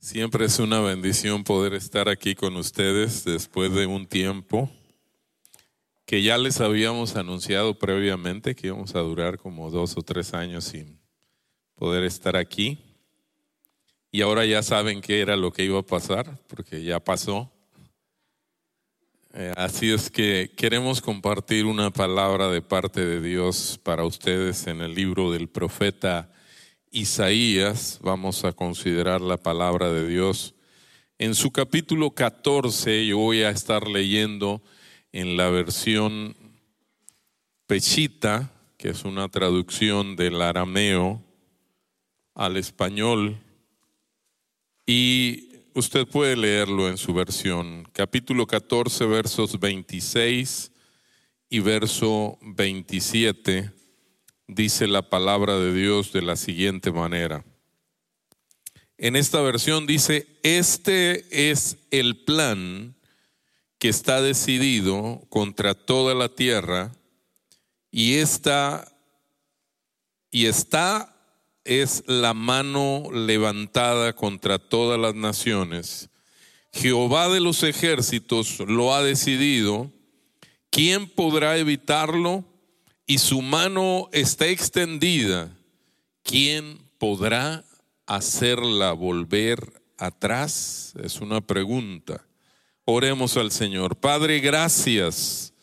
[0.00, 4.70] Siempre es una bendición poder estar aquí con ustedes después de un tiempo
[6.06, 10.66] que ya les habíamos anunciado previamente que íbamos a durar como dos o tres años
[10.66, 11.00] sin
[11.74, 12.78] poder estar aquí.
[14.12, 17.52] Y ahora ya saben qué era lo que iba a pasar, porque ya pasó.
[19.34, 24.80] Eh, así es que queremos compartir una palabra de parte de Dios para ustedes en
[24.80, 26.30] el libro del profeta
[26.90, 30.54] Isaías, vamos a considerar la palabra de Dios.
[31.18, 34.62] En su capítulo 14 yo voy a estar leyendo
[35.12, 36.36] en la versión
[37.66, 41.22] Pechita, que es una traducción del arameo
[42.34, 43.38] al español,
[44.86, 47.86] y usted puede leerlo en su versión.
[47.92, 50.72] Capítulo 14, versos 26
[51.50, 53.77] y verso 27
[54.48, 57.44] dice la palabra de Dios de la siguiente manera.
[58.96, 62.96] En esta versión dice, este es el plan
[63.78, 66.92] que está decidido contra toda la tierra
[67.92, 68.92] y esta
[70.30, 71.14] y está
[71.64, 76.10] es la mano levantada contra todas las naciones.
[76.72, 79.90] Jehová de los ejércitos lo ha decidido.
[80.70, 82.44] ¿Quién podrá evitarlo?
[83.10, 85.50] Y su mano está extendida,
[86.22, 87.64] ¿quién podrá
[88.06, 90.92] hacerla volver atrás?
[91.02, 92.26] Es una pregunta.
[92.84, 93.96] Oremos al Señor.
[93.96, 95.54] Padre, gracias.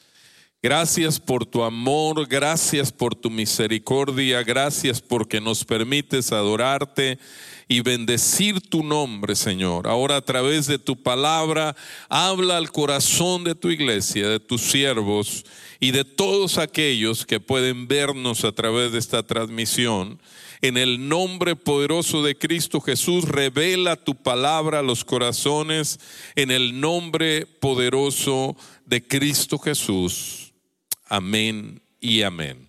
[0.64, 7.20] Gracias por tu amor, gracias por tu misericordia, gracias porque nos permites adorarte
[7.68, 9.88] y bendecir tu nombre, Señor.
[9.88, 11.76] Ahora a través de tu palabra,
[12.10, 15.46] habla al corazón de tu iglesia, de tus siervos
[15.80, 20.20] y de todos aquellos que pueden vernos a través de esta transmisión.
[20.62, 26.00] En el nombre poderoso de Cristo Jesús, revela tu palabra a los corazones.
[26.36, 28.56] En el nombre poderoso
[28.86, 30.54] de Cristo Jesús.
[31.08, 32.68] Amén y amén.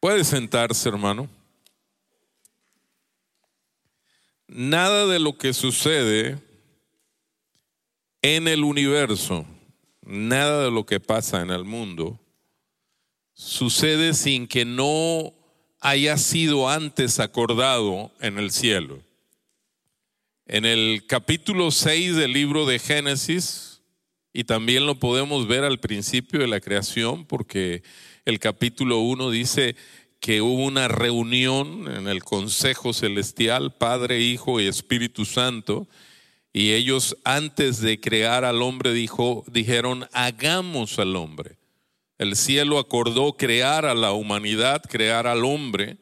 [0.00, 1.28] Puede sentarse, hermano.
[4.48, 6.38] Nada de lo que sucede
[8.22, 9.44] en el universo,
[10.02, 12.18] nada de lo que pasa en el mundo,
[13.34, 15.34] sucede sin que no
[15.80, 19.02] haya sido antes acordado en el cielo.
[20.46, 23.82] En el capítulo 6 del libro de Génesis,
[24.32, 27.82] y también lo podemos ver al principio de la creación, porque
[28.24, 29.76] el capítulo 1 dice,
[30.20, 35.86] que hubo una reunión en el Consejo Celestial, Padre, Hijo y Espíritu Santo,
[36.52, 41.56] y ellos antes de crear al hombre dijo, dijeron, hagamos al hombre.
[42.18, 45.98] El cielo acordó crear a la humanidad, crear al hombre,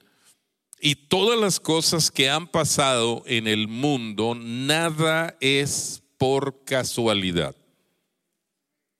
[0.80, 7.54] y todas las cosas que han pasado en el mundo, nada es por casualidad.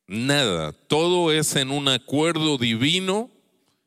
[0.07, 3.31] Nada, todo es en un acuerdo divino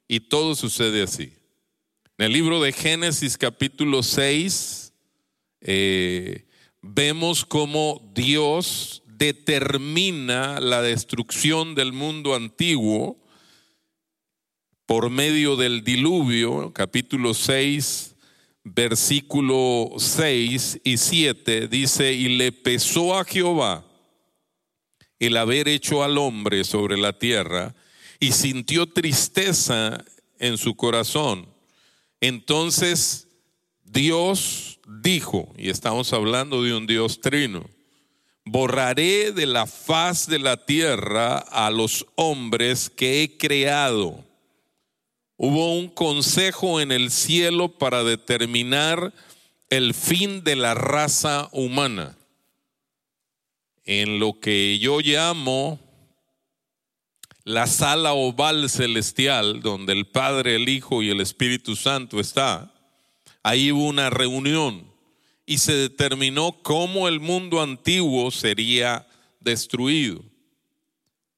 [0.09, 1.31] y todo sucede así.
[2.18, 4.92] En el libro de Génesis capítulo 6
[5.62, 6.47] eh,
[6.81, 13.24] vemos cómo Dios determina la destrucción del mundo antiguo
[14.88, 18.16] por medio del diluvio, capítulo 6,
[18.64, 23.86] versículo 6 y 7, dice, y le pesó a Jehová
[25.20, 27.76] el haber hecho al hombre sobre la tierra,
[28.19, 30.03] y sintió tristeza
[30.38, 31.47] en su corazón.
[32.19, 33.28] Entonces
[33.84, 37.69] Dios dijo, y estamos hablando de un Dios trino,
[38.46, 44.24] borraré de la faz de la tierra a los hombres que he creado.
[45.38, 49.13] Hubo un consejo en el cielo para determinar
[49.69, 52.18] el fin de la raza humana.
[53.85, 55.79] En lo que yo llamo
[57.49, 62.71] la sala oval celestial, donde el Padre, el Hijo y el Espíritu Santo está,
[63.41, 64.85] ahí hubo una reunión
[65.47, 69.07] y se determinó cómo el mundo antiguo sería
[69.40, 70.23] destruido.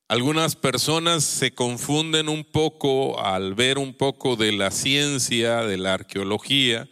[0.09, 5.93] Algunas personas se confunden un poco al ver un poco de la ciencia, de la
[5.93, 6.89] arqueología,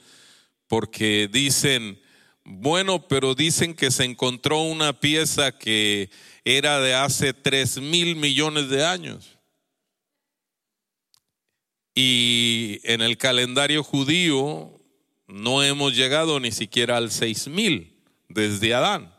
[0.70, 2.00] porque dicen,
[2.46, 6.10] bueno, pero dicen que se encontró una pieza que
[6.58, 9.38] era de hace tres mil millones de años.
[11.94, 14.82] Y en el calendario judío
[15.28, 17.96] no hemos llegado ni siquiera al seis mil
[18.30, 19.14] desde Adán.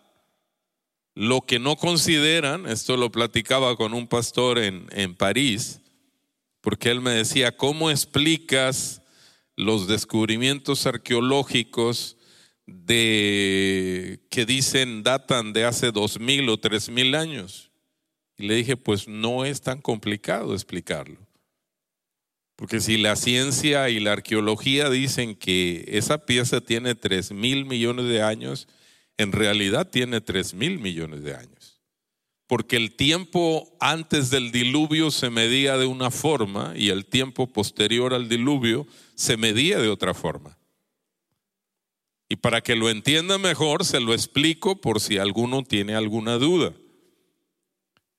[1.15, 5.81] Lo que no consideran, esto lo platicaba con un pastor en, en París,
[6.61, 9.03] porque él me decía, ¿cómo explicas
[9.57, 12.17] los descubrimientos arqueológicos
[12.71, 17.71] de que dicen datan de hace dos mil o tres mil años.
[18.37, 21.19] Y le dije, pues no es tan complicado explicarlo.
[22.57, 28.07] Porque si la ciencia y la arqueología dicen que esa pieza tiene tres mil millones
[28.07, 28.69] de años,
[29.17, 31.81] en realidad tiene tres mil millones de años.
[32.47, 38.13] Porque el tiempo antes del diluvio se medía de una forma y el tiempo posterior
[38.13, 40.60] al diluvio se medía de otra forma.
[42.33, 46.73] Y para que lo entienda mejor, se lo explico por si alguno tiene alguna duda.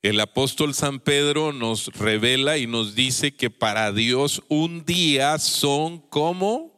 [0.01, 5.99] El apóstol San Pedro nos revela y nos dice que para Dios un día son
[5.99, 6.77] como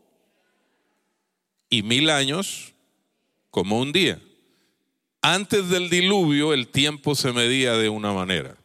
[1.71, 2.75] y mil años
[3.50, 4.21] como un día.
[5.24, 8.57] Antes del diluvio el tiempo se medía de una manera.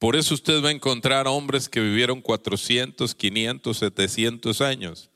[0.00, 5.09] Por eso usted va a encontrar hombres que vivieron 400, 500, 700 años.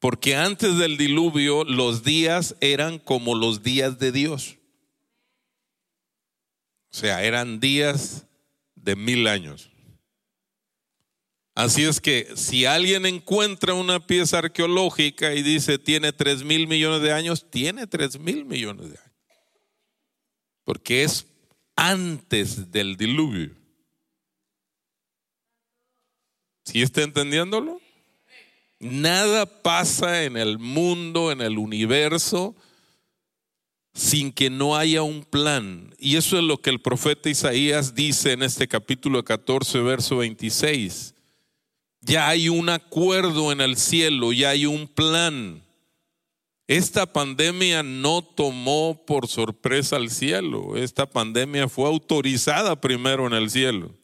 [0.00, 4.58] Porque antes del diluvio los días eran como los días de Dios.
[6.90, 8.26] O sea, eran días
[8.76, 9.70] de mil años.
[11.54, 17.02] Así es que si alguien encuentra una pieza arqueológica y dice tiene tres mil millones
[17.02, 19.12] de años, tiene tres mil millones de años.
[20.64, 21.26] Porque es
[21.74, 23.56] antes del diluvio.
[26.64, 27.80] ¿Sí está entendiéndolo?
[28.80, 32.54] Nada pasa en el mundo, en el universo,
[33.92, 35.94] sin que no haya un plan.
[35.98, 41.14] Y eso es lo que el profeta Isaías dice en este capítulo 14, verso 26.
[42.00, 45.64] Ya hay un acuerdo en el cielo, ya hay un plan.
[46.68, 53.50] Esta pandemia no tomó por sorpresa al cielo, esta pandemia fue autorizada primero en el
[53.50, 53.97] cielo.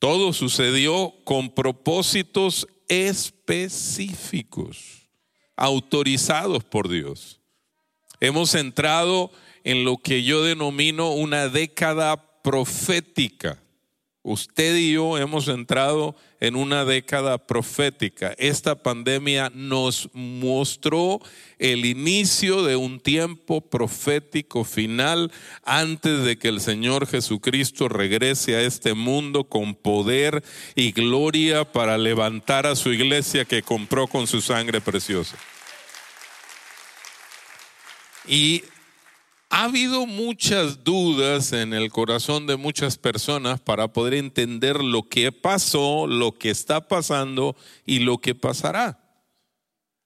[0.00, 5.08] Todo sucedió con propósitos específicos,
[5.56, 7.40] autorizados por Dios.
[8.18, 9.30] Hemos entrado
[9.62, 13.62] en lo que yo denomino una década profética.
[14.22, 18.34] Usted y yo hemos entrado en una década profética.
[18.36, 21.20] Esta pandemia nos mostró
[21.58, 25.32] el inicio de un tiempo profético final
[25.64, 30.44] antes de que el Señor Jesucristo regrese a este mundo con poder
[30.74, 35.38] y gloria para levantar a su iglesia que compró con su sangre preciosa.
[38.28, 38.64] Y
[39.50, 45.32] ha habido muchas dudas en el corazón de muchas personas para poder entender lo que
[45.32, 49.00] pasó, lo que está pasando y lo que pasará.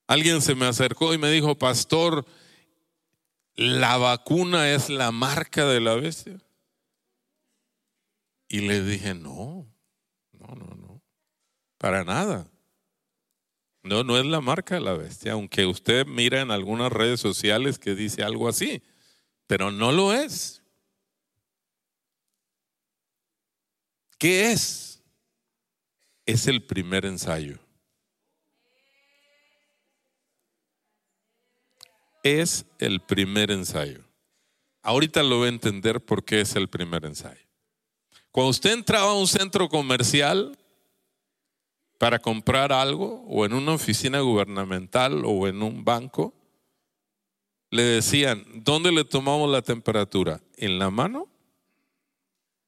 [0.07, 2.25] Alguien se me acercó y me dijo, pastor,
[3.55, 6.41] ¿la vacuna es la marca de la bestia?
[8.49, 9.67] Y le dije, no,
[10.33, 11.03] no, no, no,
[11.77, 12.51] para nada.
[13.83, 17.79] No, no es la marca de la bestia, aunque usted mira en algunas redes sociales
[17.79, 18.83] que dice algo así
[19.47, 20.63] pero no lo es.
[24.19, 25.03] ¿Qué es?
[26.25, 27.59] Es el primer ensayo.
[32.23, 34.03] Es el primer ensayo.
[34.83, 37.47] Ahorita lo voy a entender por qué es el primer ensayo.
[38.31, 40.59] Cuando usted entraba a un centro comercial
[41.99, 46.35] para comprar algo, o en una oficina gubernamental, o en un banco,
[47.75, 50.41] le decían, ¿dónde le tomamos la temperatura?
[50.57, 51.29] ¿En la mano?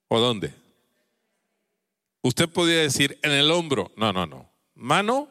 [0.08, 0.52] ¿O dónde?
[2.22, 3.92] Usted podía decir, en el hombro.
[3.96, 4.50] No, no, no.
[4.74, 5.28] ¿Mano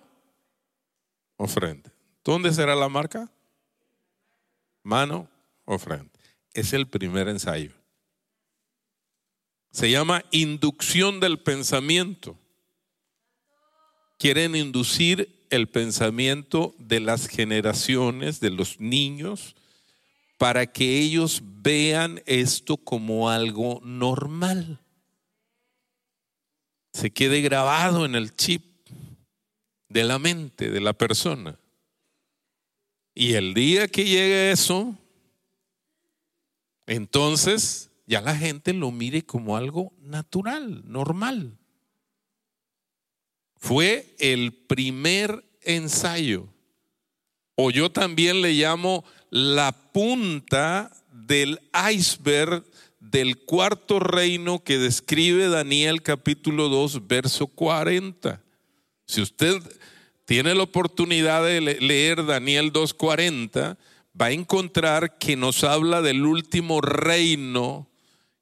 [1.35, 1.91] o frente?
[2.23, 3.29] ¿Dónde será la marca?
[4.81, 5.27] Mano
[5.65, 6.17] o frente.
[6.53, 7.73] Es el primer ensayo.
[9.71, 12.39] Se llama inducción del pensamiento.
[14.17, 19.57] Quieren inducir el pensamiento de las generaciones, de los niños,
[20.37, 24.79] para que ellos vean esto como algo normal.
[26.93, 28.63] Se quede grabado en el chip
[29.89, 31.57] de la mente de la persona.
[33.13, 34.93] Y el día que llegue eso,
[36.85, 41.57] entonces ya la gente lo mire como algo natural, normal.
[43.57, 46.47] Fue el primer ensayo.
[47.55, 51.59] O yo también le llamo la punta del
[51.91, 52.63] iceberg
[52.99, 58.41] del cuarto reino que describe Daniel capítulo 2, verso 40.
[59.05, 59.61] Si usted
[60.25, 63.77] tiene la oportunidad de leer Daniel 2.40,
[64.19, 67.87] va a encontrar que nos habla del último reino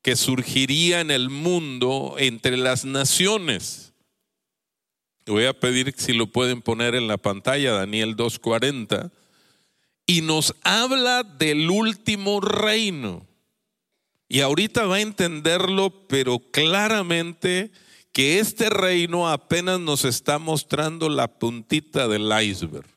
[0.02, 3.94] que surgiría en el mundo entre las naciones.
[5.26, 9.12] Voy a pedir si lo pueden poner en la pantalla, Daniel 2.40.
[10.06, 13.26] Y nos habla del último reino.
[14.28, 17.72] Y ahorita va a entenderlo, pero claramente
[18.12, 22.88] que este reino apenas nos está mostrando la puntita del iceberg.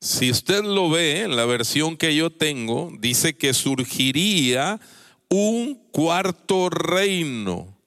[0.00, 4.80] Si usted lo ve en la versión que yo tengo, dice que surgiría
[5.28, 7.78] un cuarto reino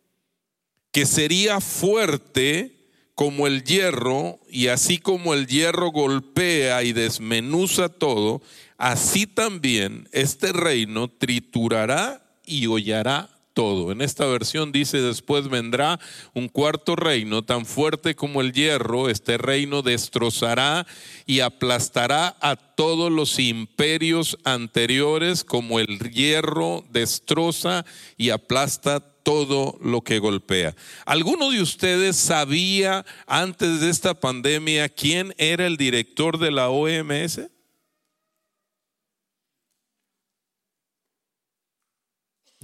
[0.91, 2.74] que sería fuerte
[3.15, 8.41] como el hierro, y así como el hierro golpea y desmenuza todo,
[8.77, 13.93] así también este reino triturará y hollará todo.
[13.93, 15.97] En esta versión dice, después vendrá
[16.33, 20.85] un cuarto reino tan fuerte como el hierro, este reino destrozará
[21.25, 27.85] y aplastará a todos los imperios anteriores como el hierro destroza
[28.17, 30.75] y aplasta todo lo que golpea.
[31.03, 37.41] ¿Alguno de ustedes sabía antes de esta pandemia quién era el director de la OMS?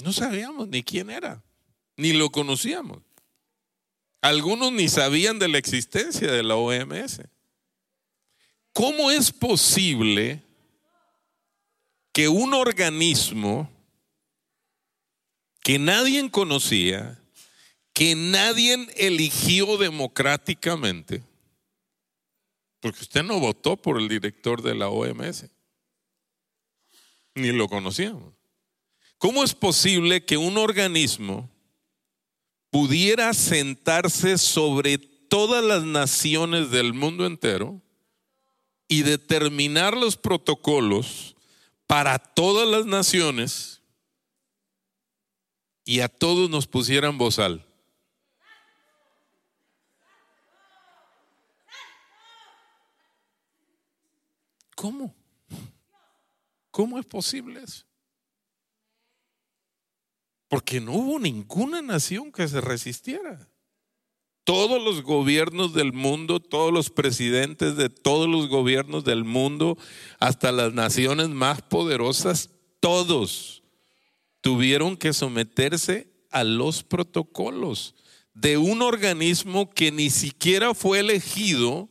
[0.04, 1.42] No sabíamos ni quién era,
[1.98, 3.00] ni lo conocíamos.
[4.22, 7.22] Algunos ni sabían de la existencia de la OMS.
[8.72, 10.44] ¿Cómo es posible
[12.14, 13.68] que un organismo
[15.62, 17.20] que nadie conocía,
[17.94, 21.24] que nadie eligió democráticamente,
[22.80, 25.46] porque usted no votó por el director de la OMS,
[27.36, 28.34] ni lo conocíamos.
[29.18, 31.50] ¿Cómo es posible que un organismo
[32.72, 37.82] pudiera sentarse sobre todas las naciones del mundo entero
[38.88, 41.36] y determinar los protocolos
[41.86, 43.81] para todas las naciones
[45.92, 47.66] y a todos nos pusieran bozal.
[54.74, 55.14] ¿Cómo?
[56.72, 57.84] ¿Cómo es posible eso?
[60.48, 63.50] Porque no hubo ninguna nación que se resistiera.
[64.46, 69.78] Todos los gobiernos del mundo, todos los presidentes de todos los gobiernos del mundo,
[70.22, 73.61] hasta las naciones más poderosas, todos
[74.42, 77.96] tuvieron que someterse a los protocolos
[78.34, 81.90] de un organismo que ni siquiera fue elegido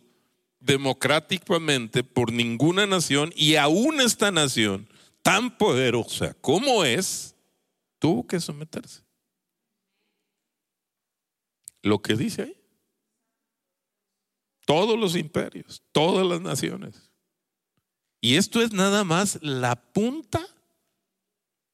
[0.58, 4.88] democráticamente por ninguna nación y aún esta nación
[5.22, 7.34] tan poderosa como es,
[7.98, 9.02] tuvo que someterse.
[11.82, 12.56] Lo que dice ahí.
[14.66, 17.10] Todos los imperios, todas las naciones.
[18.20, 20.46] Y esto es nada más la punta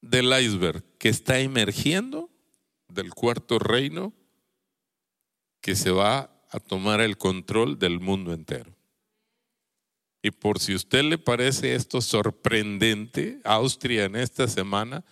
[0.00, 2.30] del iceberg que está emergiendo
[2.88, 4.12] del cuarto reino
[5.60, 8.72] que se va a tomar el control del mundo entero.
[10.22, 15.04] Y por si a usted le parece esto sorprendente, Austria en esta semana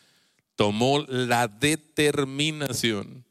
[0.57, 3.25] tomó la determinación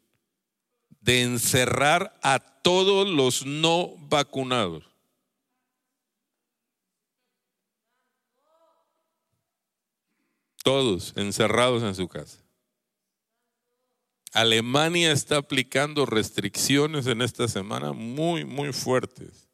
[1.01, 4.92] de encerrar a todos los no vacunados.
[10.63, 12.39] Todos encerrados en su casa.
[14.32, 19.48] Alemania está aplicando restricciones en esta semana muy, muy fuertes.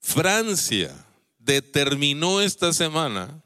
[0.00, 0.94] Francia
[1.38, 3.42] determinó esta semana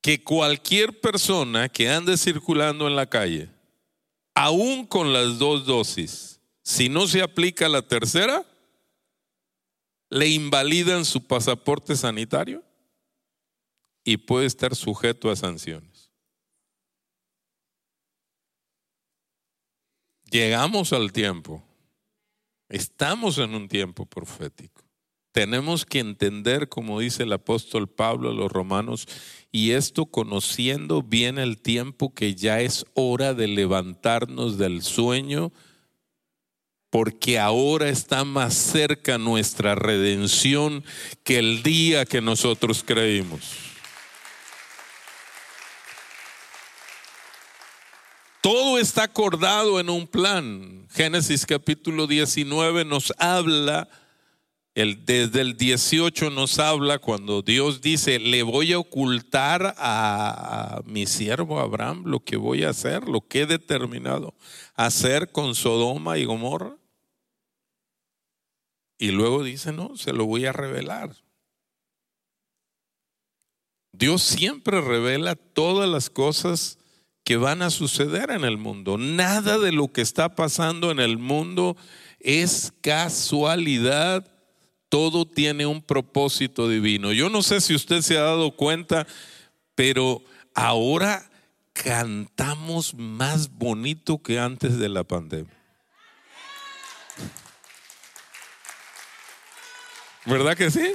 [0.00, 3.48] que cualquier persona que ande circulando en la calle,
[4.34, 8.44] aún con las dos dosis, si no se aplica la tercera,
[10.10, 12.62] le invalidan su pasaporte sanitario
[14.04, 16.10] y puede estar sujeto a sanciones.
[20.30, 21.62] Llegamos al tiempo,
[22.68, 24.82] estamos en un tiempo profético.
[25.32, 29.08] Tenemos que entender, como dice el apóstol Pablo a los romanos,
[29.50, 35.52] y esto conociendo bien el tiempo que ya es hora de levantarnos del sueño,
[36.90, 40.84] porque ahora está más cerca nuestra redención
[41.24, 43.73] que el día que nosotros creímos.
[48.44, 50.86] Todo está acordado en un plan.
[50.90, 53.88] Génesis capítulo 19 nos habla,
[54.74, 60.82] el, desde el 18 nos habla cuando Dios dice, le voy a ocultar a, a
[60.82, 64.34] mi siervo Abraham lo que voy a hacer, lo que he determinado
[64.74, 66.76] hacer con Sodoma y Gomorra.
[68.98, 71.16] Y luego dice, no, se lo voy a revelar.
[73.92, 76.78] Dios siempre revela todas las cosas
[77.24, 78.98] que van a suceder en el mundo.
[78.98, 81.76] Nada de lo que está pasando en el mundo
[82.20, 84.30] es casualidad.
[84.90, 87.12] Todo tiene un propósito divino.
[87.12, 89.06] Yo no sé si usted se ha dado cuenta,
[89.74, 90.22] pero
[90.54, 91.30] ahora
[91.72, 95.52] cantamos más bonito que antes de la pandemia.
[100.26, 100.92] ¿Verdad que sí?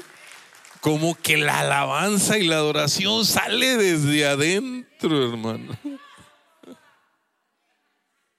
[0.80, 5.78] Como que la alabanza y la adoración sale desde adentro, hermano.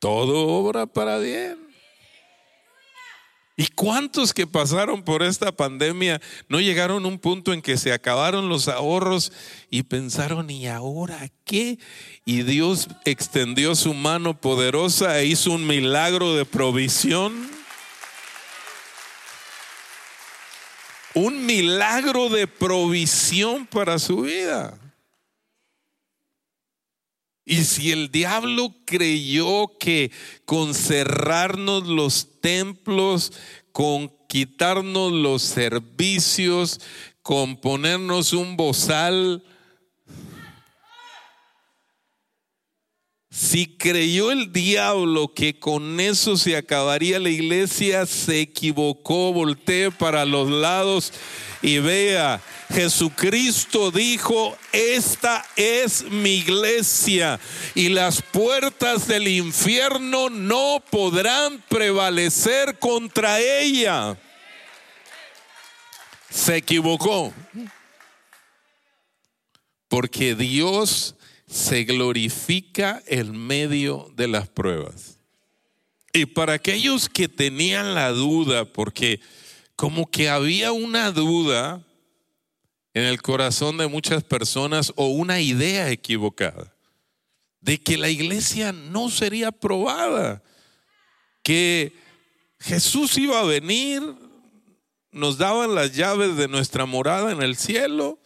[0.00, 1.70] Todo obra para bien.
[3.60, 7.92] ¿Y cuántos que pasaron por esta pandemia no llegaron a un punto en que se
[7.92, 9.30] acabaron los ahorros
[9.68, 11.78] y pensaron, ¿y ahora qué?
[12.24, 17.50] Y Dios extendió su mano poderosa e hizo un milagro de provisión.
[21.12, 24.78] Un milagro de provisión para su vida.
[27.50, 30.12] Y si el diablo creyó que
[30.44, 33.32] con cerrarnos los templos,
[33.72, 36.80] con quitarnos los servicios,
[37.22, 39.42] con ponernos un bozal,
[43.32, 50.24] si creyó el diablo que con eso se acabaría la iglesia, se equivocó, voltee para
[50.24, 51.12] los lados
[51.62, 52.40] y vea
[52.72, 57.40] Jesucristo dijo, esta es mi iglesia
[57.74, 64.16] y las puertas del infierno no podrán prevalecer contra ella.
[66.30, 67.32] Se equivocó.
[69.88, 71.16] Porque Dios
[71.48, 75.18] se glorifica en medio de las pruebas.
[76.12, 79.20] Y para aquellos que tenían la duda, porque
[79.74, 81.84] como que había una duda,
[82.94, 86.74] en el corazón de muchas personas o una idea equivocada
[87.60, 90.42] de que la iglesia no sería probada,
[91.42, 91.92] que
[92.58, 94.02] Jesús iba a venir,
[95.12, 98.18] nos daban las llaves de nuestra morada en el cielo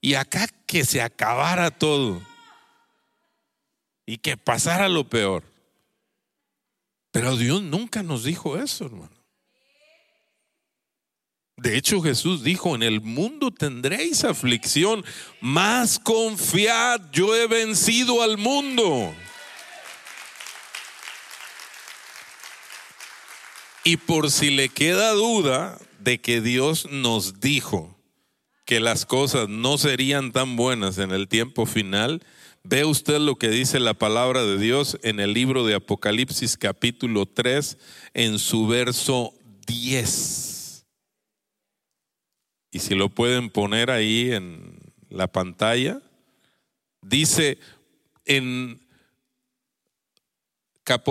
[0.00, 2.22] y acá que se acabara todo
[4.04, 5.44] y que pasara lo peor.
[7.10, 9.11] Pero Dios nunca nos dijo eso, hermano.
[11.56, 15.04] De hecho, Jesús dijo, en el mundo tendréis aflicción,
[15.40, 19.14] mas confiad, yo he vencido al mundo.
[23.84, 27.96] Y por si le queda duda de que Dios nos dijo
[28.64, 32.22] que las cosas no serían tan buenas en el tiempo final,
[32.62, 37.26] ve usted lo que dice la palabra de Dios en el libro de Apocalipsis capítulo
[37.26, 37.76] 3
[38.14, 39.34] en su verso
[39.66, 40.51] 10.
[42.72, 44.80] Y si lo pueden poner ahí en
[45.10, 46.00] la pantalla,
[47.02, 47.58] dice
[48.24, 48.80] en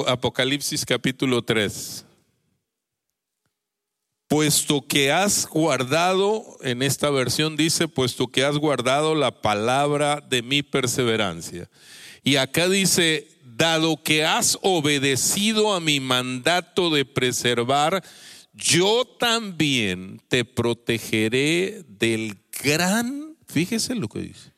[0.07, 2.05] Apocalipsis capítulo 3,
[4.27, 10.41] puesto que has guardado, en esta versión dice, puesto que has guardado la palabra de
[10.41, 11.69] mi perseverancia.
[12.23, 18.03] Y acá dice, dado que has obedecido a mi mandato de preservar
[18.53, 24.51] yo también te protegeré del gran, fíjese lo que dice,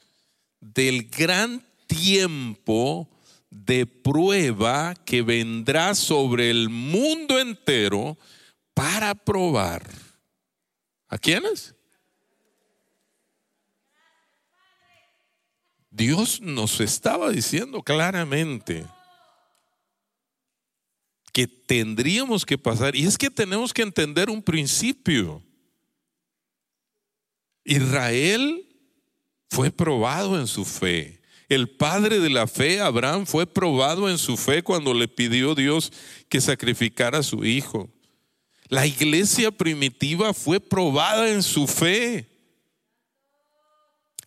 [0.60, 3.10] del gran tiempo
[3.49, 8.17] de prueba que vendrá sobre el mundo entero
[8.73, 9.88] para probar.
[11.08, 11.75] ¿A quiénes?
[15.91, 18.88] Dios nos estaba diciendo claramente
[21.33, 22.95] que tendríamos que pasar.
[22.95, 25.43] Y es que tenemos que entender un principio.
[27.65, 28.65] Israel
[29.49, 31.21] fue probado en su fe.
[31.49, 35.91] El padre de la fe, Abraham, fue probado en su fe cuando le pidió Dios
[36.29, 37.89] que sacrificara a su hijo.
[38.69, 42.32] La iglesia primitiva fue probada en su fe.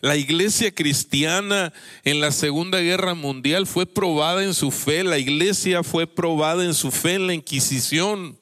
[0.07, 1.73] La iglesia cristiana
[2.05, 6.75] en la Segunda Guerra Mundial fue probada en su fe, la iglesia fue probada en
[6.75, 8.39] su fe en la Inquisición.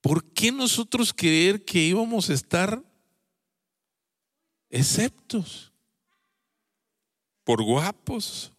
[0.00, 2.80] ¿Por qué nosotros creer que íbamos a estar
[4.70, 5.72] exceptos?
[7.42, 8.52] Por guapos.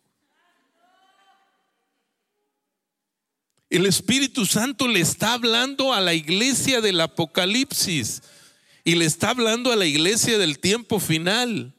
[3.70, 8.22] El Espíritu Santo le está hablando a la iglesia del Apocalipsis
[8.84, 11.74] y le está hablando a la iglesia del tiempo final.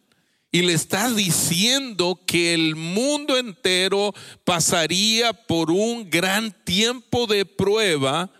[0.55, 8.31] Y le está diciendo que el mundo entero pasaría por un gran tiempo de prueba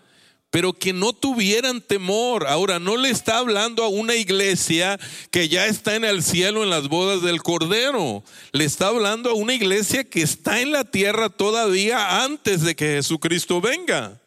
[0.53, 2.47] pero que no tuvieran temor.
[2.47, 6.69] Ahora, no le está hablando a una iglesia que ya está en el cielo en
[6.69, 8.23] las bodas del Cordero.
[8.53, 12.97] Le está hablando a una iglesia que está en la tierra todavía antes de que
[12.97, 14.21] Jesucristo venga.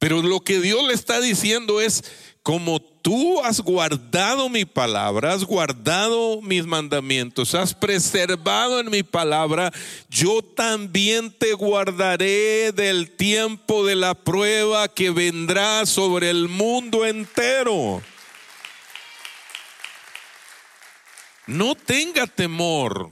[0.00, 2.02] Pero lo que Dios le está diciendo es,
[2.42, 9.70] como tú has guardado mi palabra, has guardado mis mandamientos, has preservado en mi palabra,
[10.08, 18.00] yo también te guardaré del tiempo de la prueba que vendrá sobre el mundo entero.
[21.46, 23.10] No tenga temor.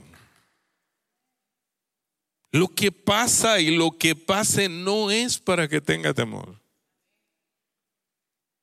[2.51, 6.58] Lo que pasa y lo que pase no es para que tenga temor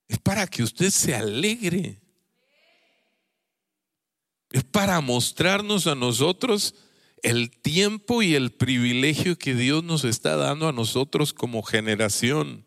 [0.08, 2.00] es para que usted se alegre.
[4.50, 6.74] Es para mostrarnos a nosotros
[7.22, 12.64] el tiempo y el privilegio que Dios nos está dando a nosotros como generación.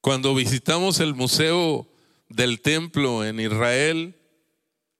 [0.00, 1.86] Cuando visitamos el Museo
[2.28, 4.16] del Templo en Israel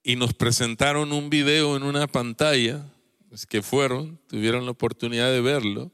[0.02, 2.86] y nos presentaron un video en una pantalla,
[3.30, 5.90] es que fueron, tuvieron la oportunidad de verlo,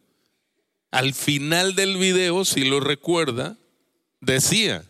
[0.91, 3.57] al final del video, si lo recuerda,
[4.21, 4.85] decía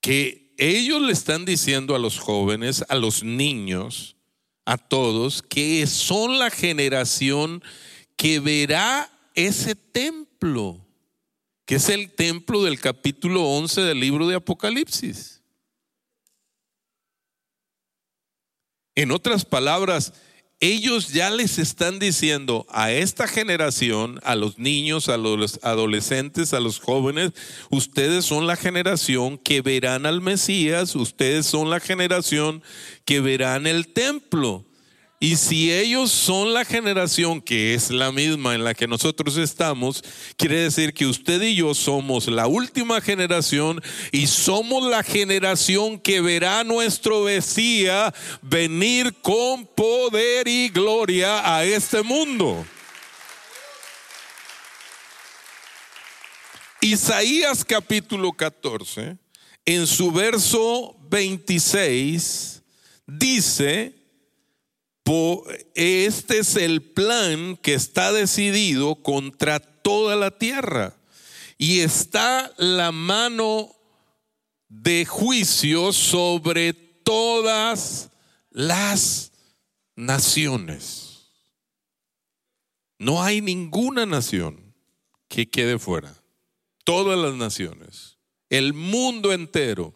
[0.00, 4.16] que ellos le están diciendo a los jóvenes, a los niños,
[4.64, 7.62] a todos, que son la generación
[8.16, 10.84] que verá ese templo,
[11.66, 15.42] que es el templo del capítulo 11 del libro de Apocalipsis.
[18.94, 20.14] En otras palabras,
[20.60, 26.60] ellos ya les están diciendo a esta generación, a los niños, a los adolescentes, a
[26.60, 27.32] los jóvenes,
[27.70, 32.62] ustedes son la generación que verán al Mesías, ustedes son la generación
[33.04, 34.65] que verán el templo.
[35.18, 40.04] Y si ellos son la generación que es la misma en la que nosotros estamos,
[40.36, 43.80] quiere decir que usted y yo somos la última generación
[44.12, 52.02] y somos la generación que verá nuestro Mesías venir con poder y gloria a este
[52.02, 52.66] mundo.
[56.82, 59.16] Isaías capítulo 14,
[59.64, 62.62] en su verso 26,
[63.06, 64.05] dice,
[65.74, 70.96] este es el plan que está decidido contra toda la tierra.
[71.58, 73.74] Y está la mano
[74.68, 78.10] de juicio sobre todas
[78.50, 79.32] las
[79.94, 81.30] naciones.
[82.98, 84.74] No hay ninguna nación
[85.28, 86.14] que quede fuera.
[86.84, 89.94] Todas las naciones, el mundo entero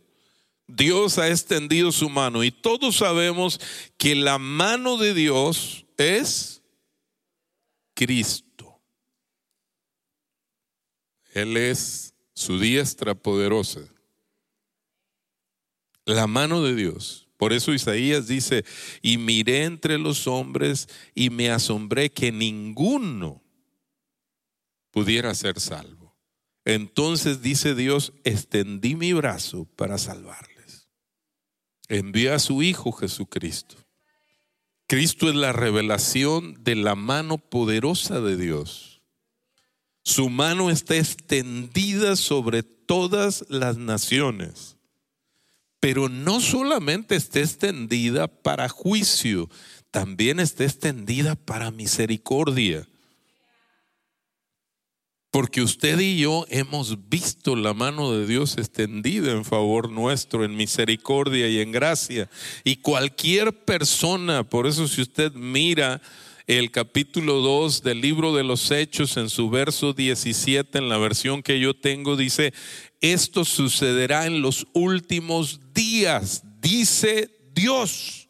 [0.76, 3.60] Dios ha extendido su mano y todos sabemos
[3.96, 6.62] que la mano de Dios es
[7.94, 8.80] Cristo.
[11.32, 13.80] Él es su diestra poderosa.
[16.04, 17.28] La mano de Dios.
[17.36, 18.64] Por eso Isaías dice,
[19.00, 23.42] y miré entre los hombres y me asombré que ninguno
[24.90, 26.16] pudiera ser salvo.
[26.64, 30.49] Entonces dice Dios, extendí mi brazo para salvar
[31.90, 33.76] envía a su Hijo Jesucristo.
[34.86, 39.02] Cristo es la revelación de la mano poderosa de Dios.
[40.02, 44.76] Su mano está extendida sobre todas las naciones,
[45.78, 49.50] pero no solamente está extendida para juicio,
[49.90, 52.86] también está extendida para misericordia.
[55.30, 60.56] Porque usted y yo hemos visto la mano de Dios extendida en favor nuestro, en
[60.56, 62.28] misericordia y en gracia.
[62.64, 66.02] Y cualquier persona, por eso si usted mira
[66.48, 71.44] el capítulo 2 del libro de los Hechos en su verso 17, en la versión
[71.44, 72.52] que yo tengo, dice,
[73.00, 78.28] esto sucederá en los últimos días, dice Dios.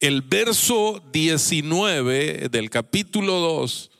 [0.00, 3.90] El verso 19 del capítulo 2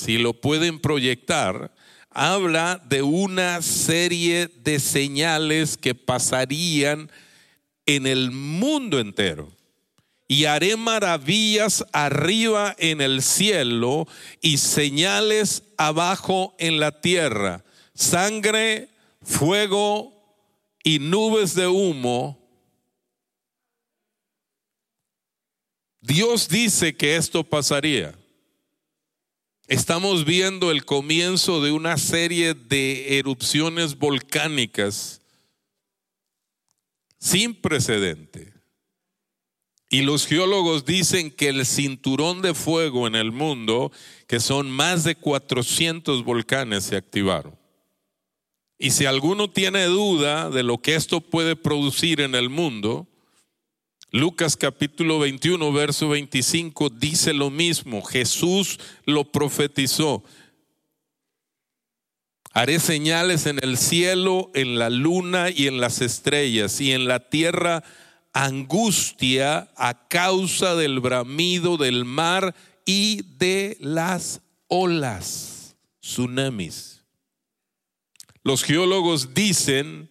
[0.00, 1.72] si lo pueden proyectar,
[2.10, 7.10] habla de una serie de señales que pasarían
[7.84, 9.52] en el mundo entero.
[10.26, 14.06] Y haré maravillas arriba en el cielo
[14.40, 17.64] y señales abajo en la tierra.
[17.94, 18.88] Sangre,
[19.22, 20.14] fuego
[20.82, 22.38] y nubes de humo.
[26.00, 28.19] Dios dice que esto pasaría.
[29.70, 35.20] Estamos viendo el comienzo de una serie de erupciones volcánicas
[37.20, 38.52] sin precedente.
[39.88, 43.92] Y los geólogos dicen que el cinturón de fuego en el mundo,
[44.26, 47.56] que son más de 400 volcanes, se activaron.
[48.76, 53.06] Y si alguno tiene duda de lo que esto puede producir en el mundo,
[54.12, 58.02] Lucas capítulo 21, verso 25 dice lo mismo.
[58.02, 60.24] Jesús lo profetizó.
[62.52, 67.28] Haré señales en el cielo, en la luna y en las estrellas, y en la
[67.30, 67.84] tierra
[68.32, 77.04] angustia a causa del bramido del mar y de las olas, tsunamis.
[78.42, 80.10] Los geólogos dicen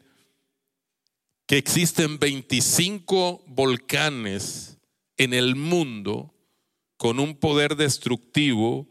[1.49, 4.77] que existen 25 volcanes
[5.17, 6.31] en el mundo
[6.95, 8.87] con un poder destructivo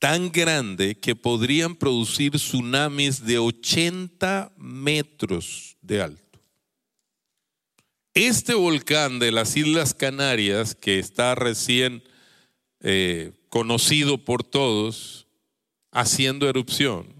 [0.00, 6.40] tan grande que podrían producir tsunamis de 80 metros de alto.
[8.12, 12.02] Este volcán de las Islas Canarias, que está recién
[12.80, 15.28] eh, conocido por todos,
[15.92, 17.11] haciendo erupción,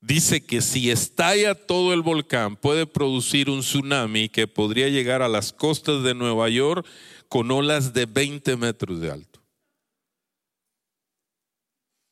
[0.00, 5.28] dice que si estalla todo el volcán puede producir un tsunami que podría llegar a
[5.28, 6.86] las costas de Nueva York
[7.28, 9.40] con olas de 20 metros de alto.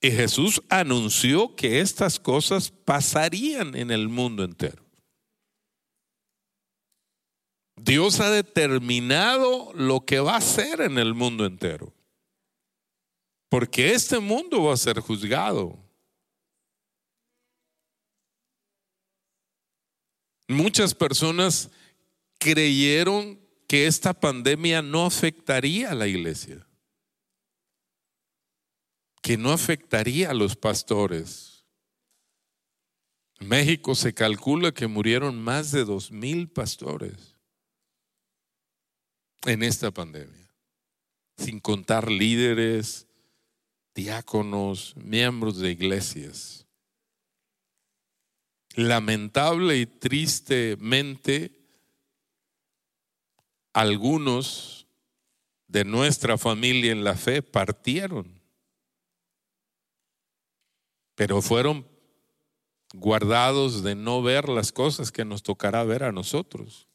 [0.01, 4.85] Y Jesús anunció que estas cosas pasarían en el mundo entero.
[7.77, 11.93] Dios ha determinado lo que va a ser en el mundo entero.
[13.49, 15.79] Porque este mundo va a ser juzgado.
[20.49, 21.71] Muchas personas
[22.39, 26.67] creyeron que esta pandemia no afectaría a la iglesia,
[29.21, 31.67] que no afectaría a los pastores.
[33.39, 37.37] En México se calcula que murieron más de dos mil pastores
[39.45, 40.51] en esta pandemia,
[41.37, 43.07] sin contar líderes,
[43.95, 46.68] diáconos, miembros de iglesias.
[48.75, 51.59] Lamentable y tristemente,
[53.73, 54.87] algunos
[55.67, 58.41] de nuestra familia en la fe partieron,
[61.15, 61.87] pero fueron
[62.95, 66.89] guardados de no ver las cosas que nos tocará ver a nosotros.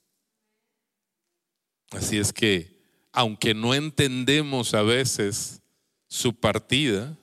[1.92, 2.82] Así es que,
[3.12, 5.62] aunque no entendemos a veces
[6.08, 7.18] su partida,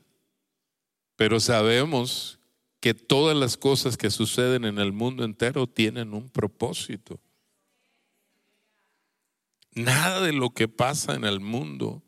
[1.17, 2.40] pero sabemos
[2.81, 7.21] que todas las cosas que suceden en el mundo entero tienen un propósito.
[9.75, 12.03] Nada de lo que pasa en el mundo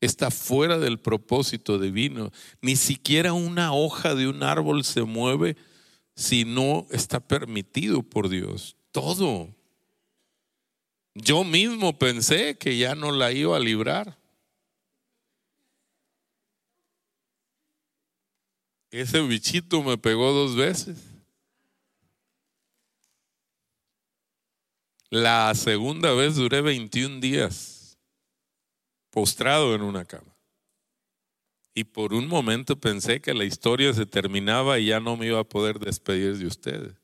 [0.00, 2.30] está fuera del propósito divino.
[2.60, 5.56] Ni siquiera una hoja de un árbol se mueve
[6.14, 8.76] si no está permitido por Dios.
[8.90, 9.54] Todo.
[11.14, 14.17] Yo mismo pensé que ya no la iba a librar.
[18.90, 20.96] Ese bichito me pegó dos veces.
[25.10, 27.98] La segunda vez duré 21 días
[29.10, 30.34] postrado en una cama.
[31.74, 35.40] Y por un momento pensé que la historia se terminaba y ya no me iba
[35.40, 36.94] a poder despedir de ustedes.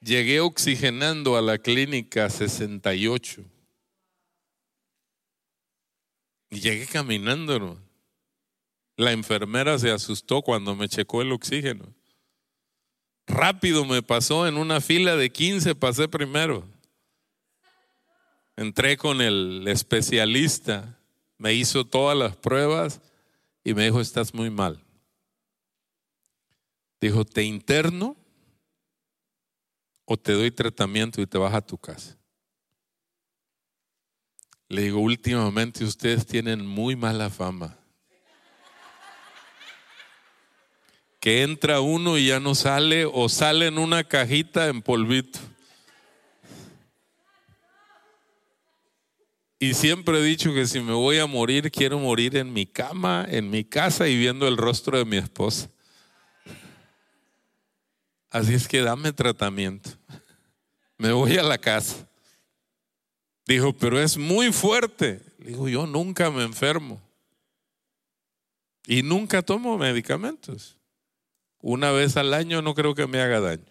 [0.00, 3.44] Llegué oxigenando a la clínica 68.
[6.52, 7.80] Y llegué caminando.
[8.96, 11.94] La enfermera se asustó cuando me checó el oxígeno.
[13.26, 16.68] Rápido me pasó en una fila de 15, pasé primero.
[18.54, 20.98] Entré con el especialista,
[21.38, 23.00] me hizo todas las pruebas
[23.64, 24.78] y me dijo, estás muy mal.
[27.00, 28.14] Dijo, te interno
[30.04, 32.21] o te doy tratamiento y te vas a tu casa.
[34.72, 37.76] Le digo, últimamente ustedes tienen muy mala fama.
[41.20, 45.38] Que entra uno y ya no sale o sale en una cajita en polvito.
[49.58, 53.26] Y siempre he dicho que si me voy a morir, quiero morir en mi cama,
[53.28, 55.68] en mi casa y viendo el rostro de mi esposa.
[58.30, 59.90] Así es que dame tratamiento.
[60.96, 62.08] Me voy a la casa.
[63.46, 65.20] Dijo, pero es muy fuerte.
[65.38, 67.00] Dijo, yo nunca me enfermo.
[68.86, 70.76] Y nunca tomo medicamentos.
[71.60, 73.64] Una vez al año no creo que me haga daño.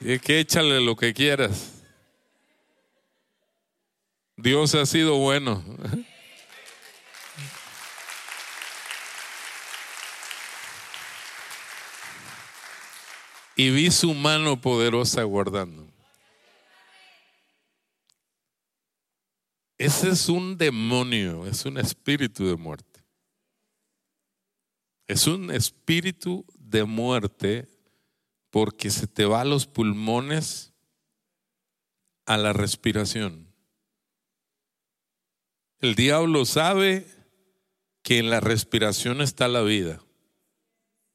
[0.00, 1.82] Y es que échale lo que quieras.
[4.36, 5.64] Dios ha sido bueno.
[13.56, 15.83] y vi su mano poderosa guardando.
[19.78, 23.04] Ese es un demonio, es un espíritu de muerte.
[25.06, 27.68] Es un espíritu de muerte
[28.50, 30.72] porque se te va a los pulmones
[32.26, 33.52] a la respiración.
[35.80, 37.06] El diablo sabe
[38.02, 40.00] que en la respiración está la vida.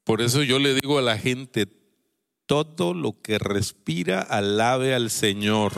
[0.04, 1.66] Por eso yo le digo a la gente,
[2.46, 5.72] todo lo que respira, alabe al Señor.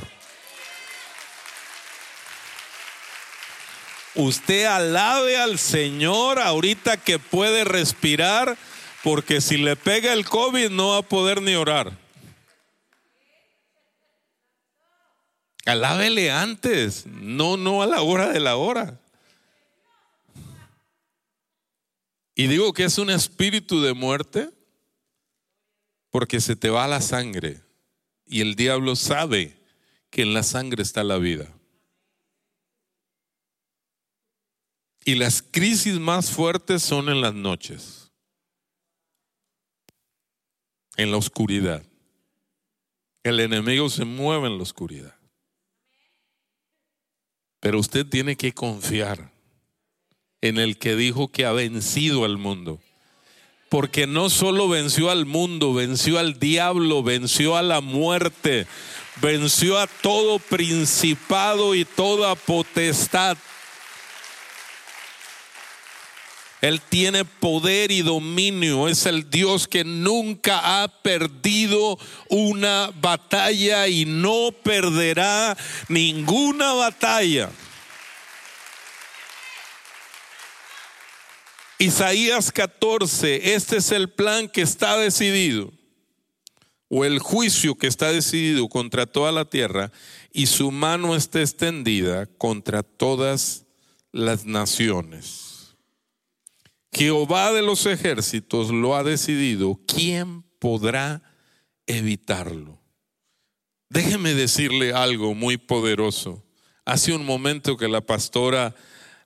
[4.14, 8.58] Usted alabe al Señor ahorita que puede respirar,
[9.02, 11.96] porque si le pega el COVID no va a poder ni orar.
[15.64, 18.98] Alábele antes, no, no a la hora de la hora.
[22.34, 24.50] Y digo que es un espíritu de muerte
[26.10, 27.60] porque se te va la sangre
[28.26, 29.56] y el diablo sabe
[30.10, 31.46] que en la sangre está la vida.
[35.04, 38.12] Y las crisis más fuertes son en las noches,
[40.96, 41.82] en la oscuridad.
[43.24, 45.14] El enemigo se mueve en la oscuridad.
[47.60, 49.32] Pero usted tiene que confiar
[50.40, 52.80] en el que dijo que ha vencido al mundo.
[53.68, 58.66] Porque no solo venció al mundo, venció al diablo, venció a la muerte,
[59.22, 63.38] venció a todo principado y toda potestad.
[66.62, 68.86] Él tiene poder y dominio.
[68.86, 71.98] Es el Dios que nunca ha perdido
[72.28, 75.56] una batalla y no perderá
[75.88, 77.50] ninguna batalla.
[81.78, 85.72] Isaías 14, este es el plan que está decidido,
[86.88, 89.90] o el juicio que está decidido contra toda la tierra,
[90.32, 93.64] y su mano está extendida contra todas
[94.12, 95.41] las naciones.
[96.92, 99.80] Jehová de los ejércitos lo ha decidido.
[99.86, 101.22] ¿Quién podrá
[101.86, 102.80] evitarlo?
[103.88, 106.44] Déjeme decirle algo muy poderoso.
[106.84, 108.74] Hace un momento que la pastora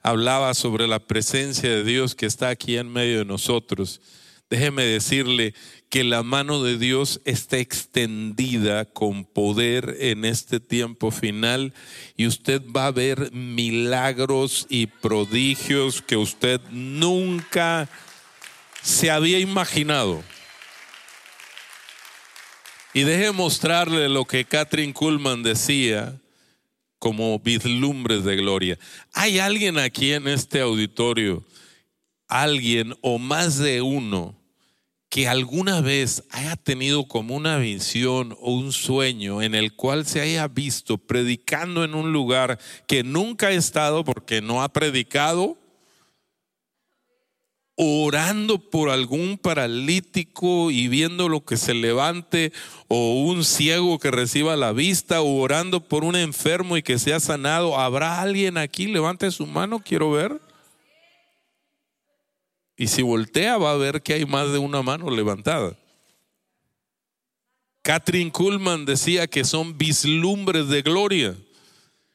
[0.03, 4.01] hablaba sobre la presencia de Dios que está aquí en medio de nosotros.
[4.49, 5.55] Déjeme decirle
[5.91, 11.75] que la mano de Dios está extendida con poder en este tiempo final
[12.17, 17.89] y usted va a ver milagros y prodigios que usted nunca
[18.83, 20.23] se había imaginado.
[22.95, 26.21] Y deje mostrarle lo que Catherine Kuhlman decía
[27.01, 28.79] como vislumbres de gloria.
[29.13, 31.45] ¿Hay alguien aquí en este auditorio,
[32.29, 34.35] alguien o más de uno,
[35.09, 40.21] que alguna vez haya tenido como una visión o un sueño en el cual se
[40.21, 45.57] haya visto predicando en un lugar que nunca ha estado porque no ha predicado?
[47.77, 52.53] orando por algún paralítico y viendo lo que se levante,
[52.89, 57.21] o un ciego que reciba la vista, o orando por un enfermo y que sea
[57.21, 57.79] sanado.
[57.79, 58.87] ¿Habrá alguien aquí?
[58.87, 60.41] Levante su mano, quiero ver.
[62.77, 65.77] Y si voltea va a ver que hay más de una mano levantada.
[67.83, 71.37] Catherine Kuhlman decía que son vislumbres de gloria.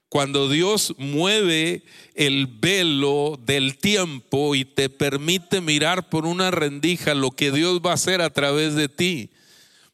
[0.10, 1.84] Cuando Dios mueve
[2.16, 7.92] el velo del tiempo y te permite mirar por una rendija lo que Dios va
[7.92, 9.30] a hacer a través de ti.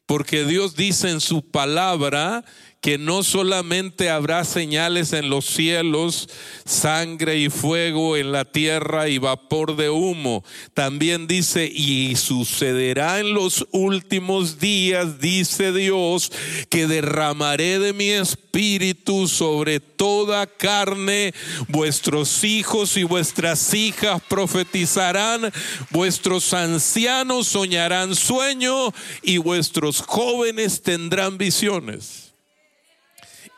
[0.06, 2.44] Porque Dios dice en su palabra
[2.80, 6.28] que no solamente habrá señales en los cielos,
[6.64, 10.44] sangre y fuego en la tierra y vapor de humo.
[10.74, 16.30] También dice, y sucederá en los últimos días, dice Dios,
[16.68, 21.34] que derramaré de mi espíritu sobre toda carne.
[21.66, 25.52] Vuestros hijos y vuestras hijas profetizarán,
[25.90, 32.27] vuestros ancianos soñarán sueño y vuestros jóvenes tendrán visiones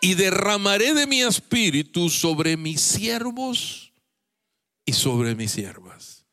[0.00, 3.92] y derramaré de mi espíritu sobre mis siervos
[4.84, 6.24] y sobre mis siervas.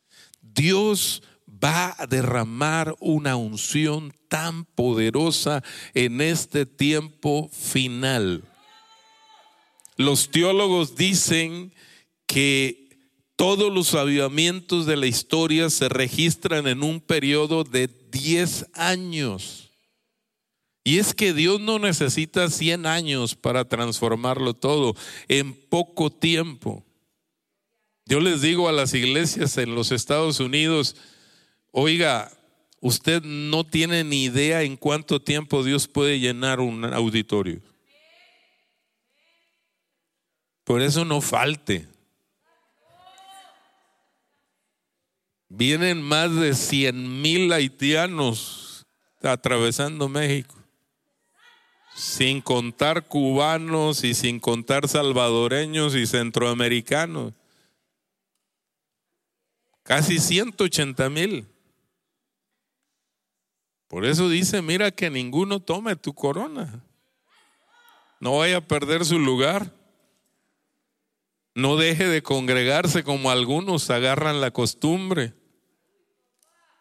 [0.42, 8.44] Dios va a derramar una unción tan poderosa en este tiempo final.
[9.96, 11.74] Los teólogos dicen
[12.26, 12.88] que
[13.36, 19.67] todos los avivamientos de la historia se registran en un periodo de 10 años.
[20.88, 24.96] Y es que Dios no necesita 100 años para transformarlo todo
[25.28, 26.82] en poco tiempo.
[28.06, 30.96] Yo les digo a las iglesias en los Estados Unidos,
[31.72, 32.32] oiga,
[32.80, 37.60] Usted no tiene ni idea en cuánto tiempo Dios puede llenar un auditorio.
[40.64, 41.86] Por eso no falte.
[45.50, 48.86] Vienen más de 100 mil haitianos
[49.22, 50.57] atravesando México,
[51.98, 57.34] sin contar cubanos y sin contar salvadoreños y centroamericanos.
[59.82, 61.48] Casi 180 mil.
[63.88, 66.84] Por eso dice, mira que ninguno tome tu corona.
[68.20, 69.74] No vaya a perder su lugar.
[71.56, 75.34] No deje de congregarse como algunos agarran la costumbre.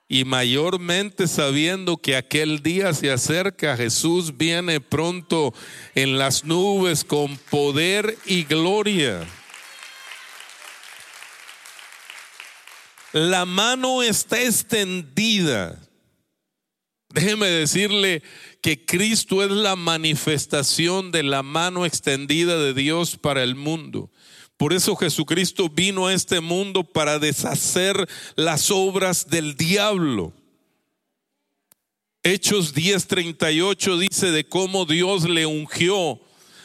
[0.09, 5.52] Y mayormente sabiendo que aquel día se acerca, Jesús viene pronto
[5.94, 9.26] en las nubes con poder y gloria.
[13.12, 15.80] La mano está extendida
[17.16, 18.22] Déjeme decirle
[18.61, 24.11] que Cristo es la manifestación de la mano extendida de Dios para el mundo.
[24.57, 30.32] Por eso Jesucristo vino a este mundo para deshacer las obras del diablo.
[32.22, 36.20] Hechos 10:38 dice de cómo Dios le ungió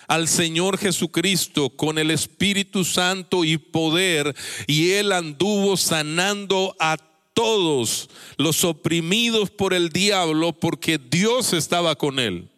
[0.08, 4.36] al Señor Jesucristo con el Espíritu Santo y poder
[4.68, 6.98] y él anduvo sanando a
[7.34, 12.50] todos los oprimidos por el diablo porque Dios estaba con él.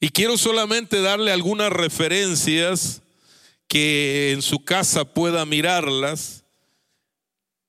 [0.00, 3.02] Y quiero solamente darle algunas referencias
[3.68, 6.44] que en su casa pueda mirarlas.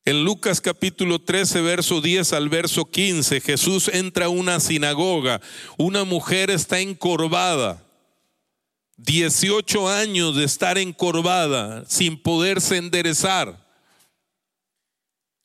[0.05, 5.41] En Lucas capítulo 13, verso 10 al verso 15, Jesús entra a una sinagoga.
[5.77, 7.85] Una mujer está encorvada.
[8.97, 13.67] 18 años de estar encorvada sin poderse enderezar.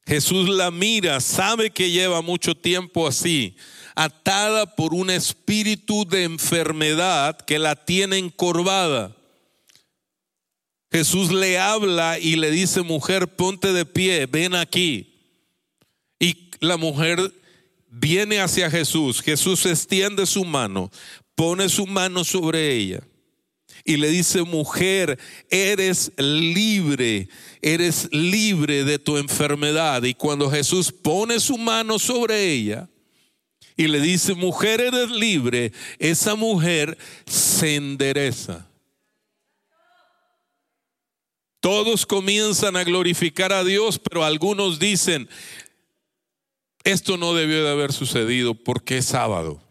[0.07, 3.57] Jesús la mira, sabe que lleva mucho tiempo así,
[3.95, 9.17] atada por un espíritu de enfermedad que la tiene encorvada.
[10.95, 15.13] Jesús le habla y le dice, mujer, ponte de pie, ven aquí.
[16.21, 17.33] Y la mujer
[17.89, 19.21] viene hacia Jesús.
[19.21, 20.93] Jesús extiende su mano,
[21.35, 23.03] pone su mano sobre ella
[23.85, 25.19] y le dice, mujer,
[25.51, 27.29] eres libre,
[27.61, 30.05] eres libre de tu enfermedad.
[30.05, 32.89] Y cuando Jesús pone su mano sobre ella
[33.77, 38.71] y le dice, mujer, eres libre, esa mujer se endereza.
[41.65, 45.31] Todos comienzan a glorificar a Dios, pero algunos dicen,
[46.83, 49.63] esto no debió de haber sucedido porque es sábado.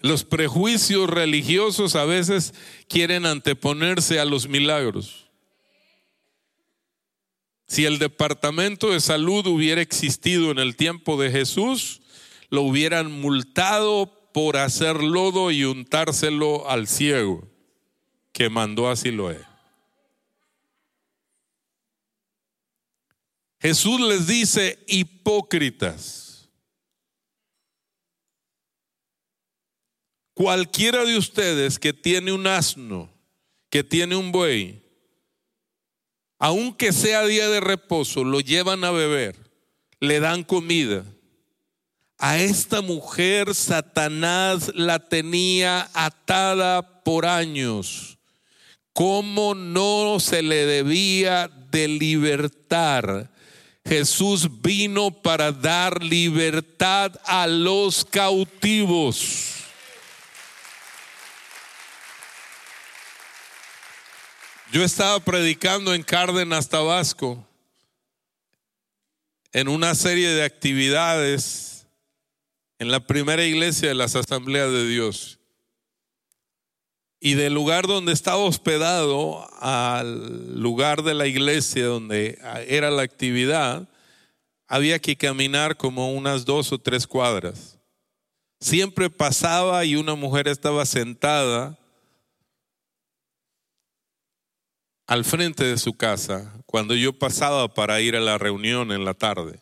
[0.00, 2.52] Los prejuicios religiosos a veces
[2.88, 5.28] quieren anteponerse a los milagros.
[7.68, 12.00] Si el departamento de salud hubiera existido en el tiempo de Jesús,
[12.48, 17.49] lo hubieran multado por hacer lodo y untárselo al ciego
[18.32, 19.50] que mandó a Siloé.
[23.60, 26.48] Jesús les dice, hipócritas.
[30.32, 33.10] Cualquiera de ustedes que tiene un asno,
[33.68, 34.82] que tiene un buey,
[36.38, 39.36] aunque sea día de reposo, lo llevan a beber,
[40.00, 41.04] le dan comida.
[42.16, 48.19] A esta mujer Satanás la tenía atada por años.
[48.92, 53.30] ¿Cómo no se le debía de libertar?
[53.84, 59.56] Jesús vino para dar libertad a los cautivos.
[64.72, 67.44] Yo estaba predicando en Cárdenas, Tabasco,
[69.52, 71.88] en una serie de actividades
[72.78, 75.39] en la primera iglesia de las asambleas de Dios.
[77.20, 83.86] Y del lugar donde estaba hospedado al lugar de la iglesia donde era la actividad,
[84.66, 87.78] había que caminar como unas dos o tres cuadras.
[88.58, 91.78] Siempre pasaba y una mujer estaba sentada
[95.06, 99.12] al frente de su casa cuando yo pasaba para ir a la reunión en la
[99.12, 99.60] tarde.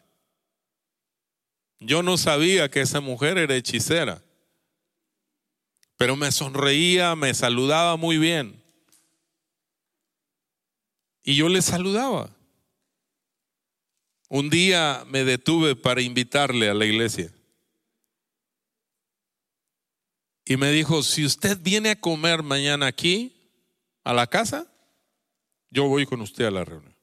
[1.81, 4.23] Yo no sabía que esa mujer era hechicera,
[5.99, 8.63] pero me sonreía, me saludaba muy bien.
[11.25, 12.31] Y yo le saludaba.
[14.29, 17.35] Un día me detuve para invitarle a la iglesia.
[20.45, 23.35] Y me dijo, si usted viene a comer mañana aquí,
[24.05, 24.73] a la casa,
[25.69, 26.97] yo voy con usted a la reunión.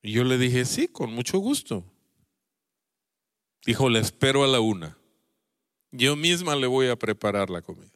[0.00, 1.84] Y yo le dije, sí, con mucho gusto.
[3.66, 4.95] Dijo, le espero a la una.
[5.90, 7.90] Yo misma le voy a preparar la comida.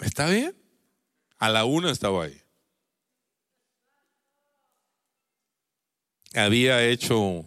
[0.00, 0.54] ¿Está bien?
[1.38, 2.42] A la una estaba ahí.
[6.34, 7.46] Había hecho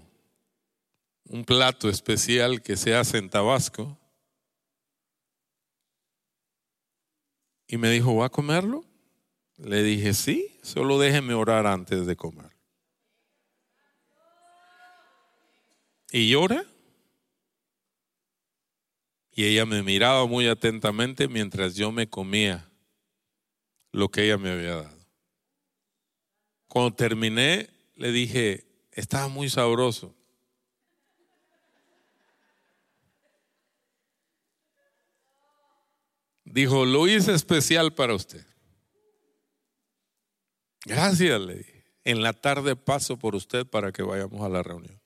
[1.26, 3.98] un plato especial que se hace en Tabasco.
[7.68, 8.84] Y me dijo, ¿va a comerlo?
[9.58, 12.52] Le dije, sí, solo déjeme orar antes de comer.
[16.12, 16.66] Y llora.
[19.40, 22.70] Y ella me miraba muy atentamente mientras yo me comía
[23.94, 25.00] lo que ella me había dado.
[26.68, 30.14] Cuando terminé, le dije, estaba muy sabroso.
[36.44, 38.46] Dijo, lo hice especial para usted.
[40.84, 41.86] Gracias, le dije.
[42.04, 45.00] En la tarde paso por usted para que vayamos a la reunión.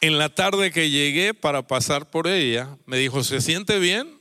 [0.00, 4.20] En la tarde que llegué para pasar por ella, me dijo, ¿se siente bien?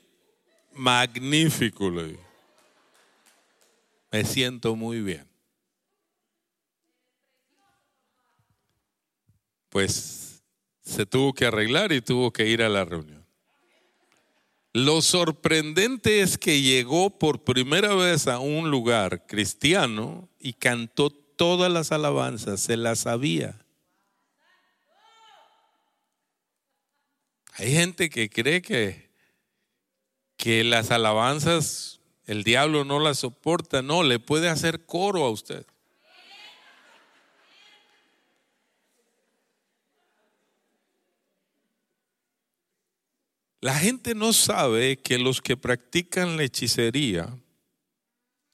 [0.73, 2.25] Magnífico, le dije.
[4.11, 5.27] Me siento muy bien.
[9.69, 10.41] Pues
[10.81, 13.25] se tuvo que arreglar y tuvo que ir a la reunión.
[14.71, 21.71] Lo sorprendente es que llegó por primera vez a un lugar cristiano y cantó todas
[21.71, 23.64] las alabanzas, se las sabía.
[27.57, 29.09] Hay gente que cree que,
[30.35, 31.95] que las alabanzas
[32.25, 35.65] el diablo no las soporta, no, le puede hacer coro a usted.
[43.61, 47.39] La gente no sabe que los que practican la hechicería,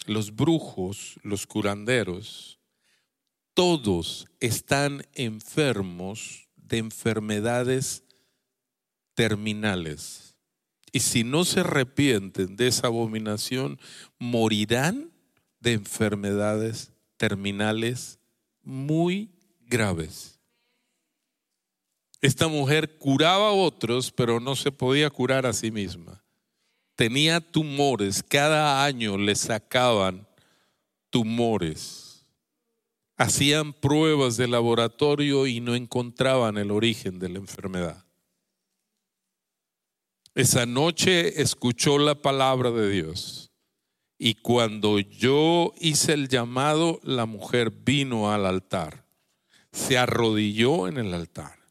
[0.05, 2.59] los brujos, los curanderos,
[3.53, 8.03] todos están enfermos de enfermedades
[9.21, 10.35] terminales.
[10.91, 13.79] Y si no se arrepienten de esa abominación,
[14.17, 15.11] morirán
[15.59, 18.17] de enfermedades terminales
[18.63, 20.39] muy graves.
[22.19, 26.23] Esta mujer curaba a otros, pero no se podía curar a sí misma.
[26.95, 30.27] Tenía tumores, cada año le sacaban
[31.11, 32.25] tumores.
[33.17, 38.03] Hacían pruebas de laboratorio y no encontraban el origen de la enfermedad.
[40.35, 43.51] Esa noche escuchó la palabra de Dios
[44.17, 49.05] y cuando yo hice el llamado, la mujer vino al altar,
[49.71, 51.61] se arrodilló en el altar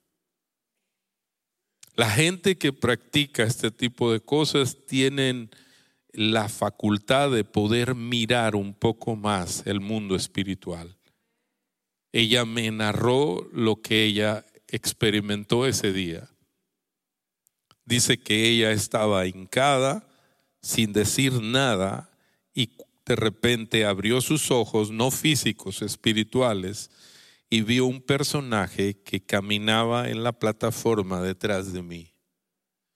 [2.00, 5.50] la gente que practica este tipo de cosas tienen
[6.14, 10.96] la facultad de poder mirar un poco más el mundo espiritual.
[12.10, 16.29] Ella me narró lo que ella experimentó ese día.
[17.90, 20.06] Dice que ella estaba hincada
[20.62, 22.08] sin decir nada
[22.54, 22.70] y
[23.04, 26.92] de repente abrió sus ojos, no físicos, espirituales,
[27.50, 32.14] y vio un personaje que caminaba en la plataforma detrás de mí.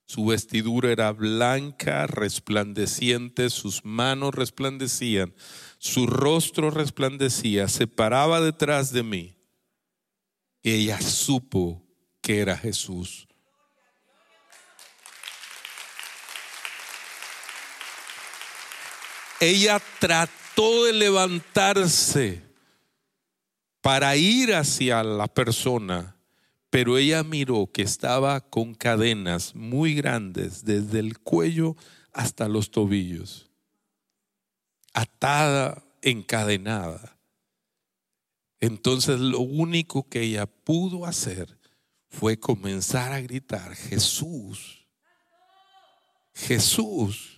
[0.05, 5.35] Su vestidura era blanca, resplandeciente, sus manos resplandecían,
[5.77, 9.35] su rostro resplandecía, se paraba detrás de mí.
[10.63, 11.85] Ella supo
[12.21, 13.27] que era Jesús.
[19.39, 22.41] Ella trató de levantarse
[23.81, 26.15] para ir hacia la persona,
[26.69, 31.75] pero ella miró que estaba con cadenas muy grandes desde el cuello
[32.13, 33.49] hasta los tobillos,
[34.93, 37.17] atada, encadenada.
[38.59, 41.59] Entonces lo único que ella pudo hacer
[42.09, 44.87] fue comenzar a gritar, Jesús,
[46.33, 47.34] Jesús,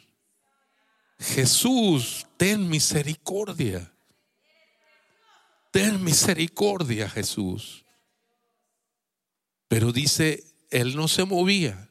[1.20, 3.91] Jesús, ten misericordia
[5.78, 7.86] ten misericordia, Jesús.
[9.68, 11.88] Pero dice, él no se movía.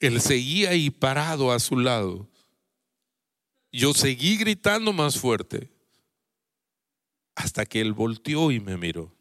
[0.00, 2.26] Él seguía ahí parado a su lado.
[3.70, 5.70] Yo seguí gritando más fuerte
[7.34, 9.14] hasta que él volteó y me miró.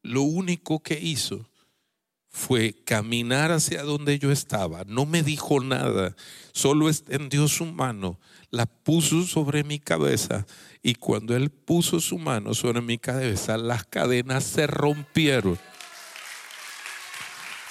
[0.00, 1.46] Lo único que hizo
[2.34, 4.82] fue caminar hacia donde yo estaba.
[4.88, 6.16] No me dijo nada,
[6.52, 8.18] solo extendió su mano,
[8.50, 10.44] la puso sobre mi cabeza
[10.82, 15.60] y cuando él puso su mano sobre mi cabeza, las cadenas se rompieron.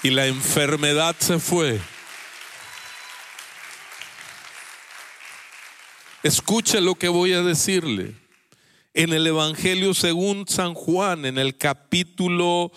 [0.02, 1.82] Y la enfermedad se fue.
[6.24, 8.16] Escuche lo que voy a decirle.
[8.94, 12.72] En el Evangelio según San Juan, en el capítulo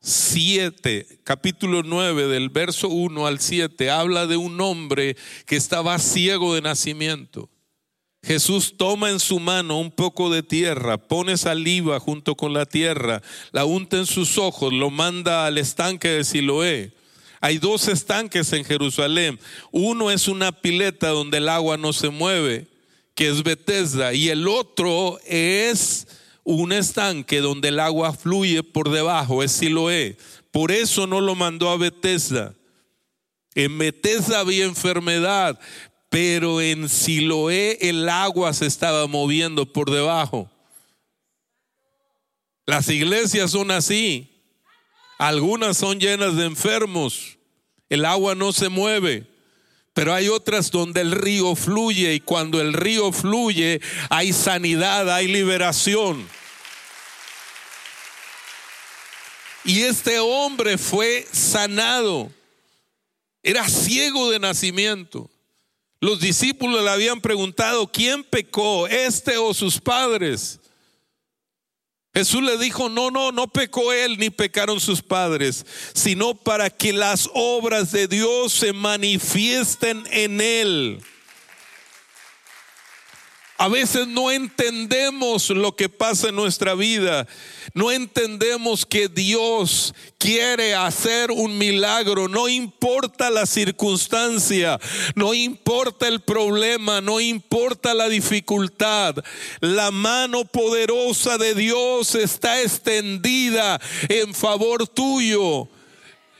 [0.00, 6.54] 7, capítulo 9, del verso 1 al 7, habla de un hombre que estaba ciego
[6.54, 7.50] de nacimiento.
[8.22, 13.22] Jesús toma en su mano un poco de tierra, pone saliva junto con la tierra,
[13.52, 16.92] la unta en sus ojos, lo manda al estanque de Siloé.
[17.40, 19.38] Hay dos estanques en Jerusalén.
[19.70, 22.66] Uno es una pileta donde el agua no se mueve,
[23.14, 26.06] que es Bethesda, y el otro es
[26.50, 30.16] un estanque donde el agua fluye por debajo, es Siloé.
[30.50, 32.54] Por eso no lo mandó a Bethesda.
[33.54, 35.60] En Bethesda había enfermedad,
[36.08, 40.50] pero en Siloé el agua se estaba moviendo por debajo.
[42.64, 44.30] Las iglesias son así.
[45.18, 47.36] Algunas son llenas de enfermos.
[47.90, 49.26] El agua no se mueve.
[49.92, 55.28] Pero hay otras donde el río fluye y cuando el río fluye hay sanidad, hay
[55.28, 56.37] liberación.
[59.64, 62.30] Y este hombre fue sanado.
[63.42, 65.30] Era ciego de nacimiento.
[66.00, 70.60] Los discípulos le habían preguntado, ¿quién pecó, este o sus padres?
[72.14, 76.92] Jesús le dijo, no, no, no pecó él ni pecaron sus padres, sino para que
[76.92, 81.00] las obras de Dios se manifiesten en él.
[83.60, 87.26] A veces no entendemos lo que pasa en nuestra vida.
[87.74, 92.28] No entendemos que Dios quiere hacer un milagro.
[92.28, 94.78] No importa la circunstancia,
[95.16, 99.16] no importa el problema, no importa la dificultad.
[99.58, 105.68] La mano poderosa de Dios está extendida en favor tuyo.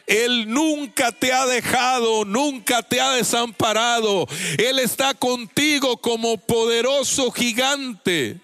[0.08, 4.26] Él nunca te ha dejado, nunca te ha desamparado.
[4.56, 8.40] Él está contigo como poderoso gigante.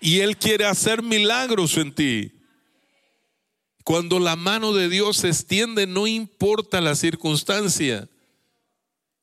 [0.00, 2.32] Y Él quiere hacer milagros en ti.
[3.82, 8.08] Cuando la mano de Dios se extiende, no importa la circunstancia.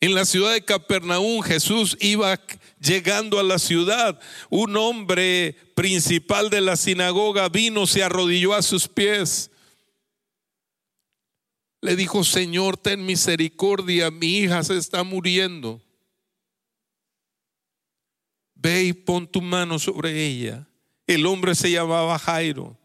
[0.01, 2.37] En la ciudad de Capernaum Jesús iba
[2.81, 4.19] llegando a la ciudad.
[4.49, 9.51] Un hombre principal de la sinagoga vino, se arrodilló a sus pies
[11.85, 15.79] le dijo, Señor, ten misericordia, mi hija se está muriendo.
[18.55, 20.67] Ve y pon tu mano sobre ella.
[21.05, 22.75] El hombre se llamaba Jairo.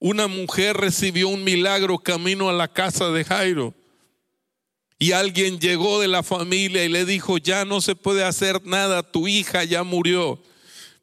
[0.00, 3.74] Una mujer recibió un milagro camino a la casa de Jairo.
[4.98, 9.04] Y alguien llegó de la familia y le dijo, ya no se puede hacer nada,
[9.04, 10.42] tu hija ya murió.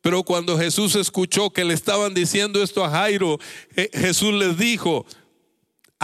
[0.01, 3.39] Pero cuando Jesús escuchó que le estaban diciendo esto a Jairo,
[3.77, 5.05] eh, Jesús les dijo,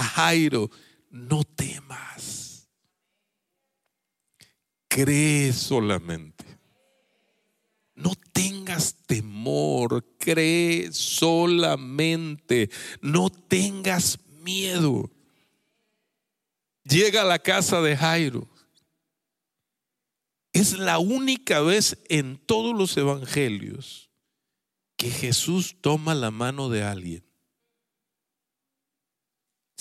[0.03, 0.69] Jairo,
[1.09, 2.69] no temas,
[4.87, 6.45] cree solamente.
[7.93, 12.69] No tengas temor, cree solamente,
[13.01, 15.11] no tengas miedo.
[16.83, 18.47] Llega a la casa de Jairo.
[20.53, 24.09] Es la única vez en todos los evangelios
[24.97, 27.30] que Jesús toma la mano de alguien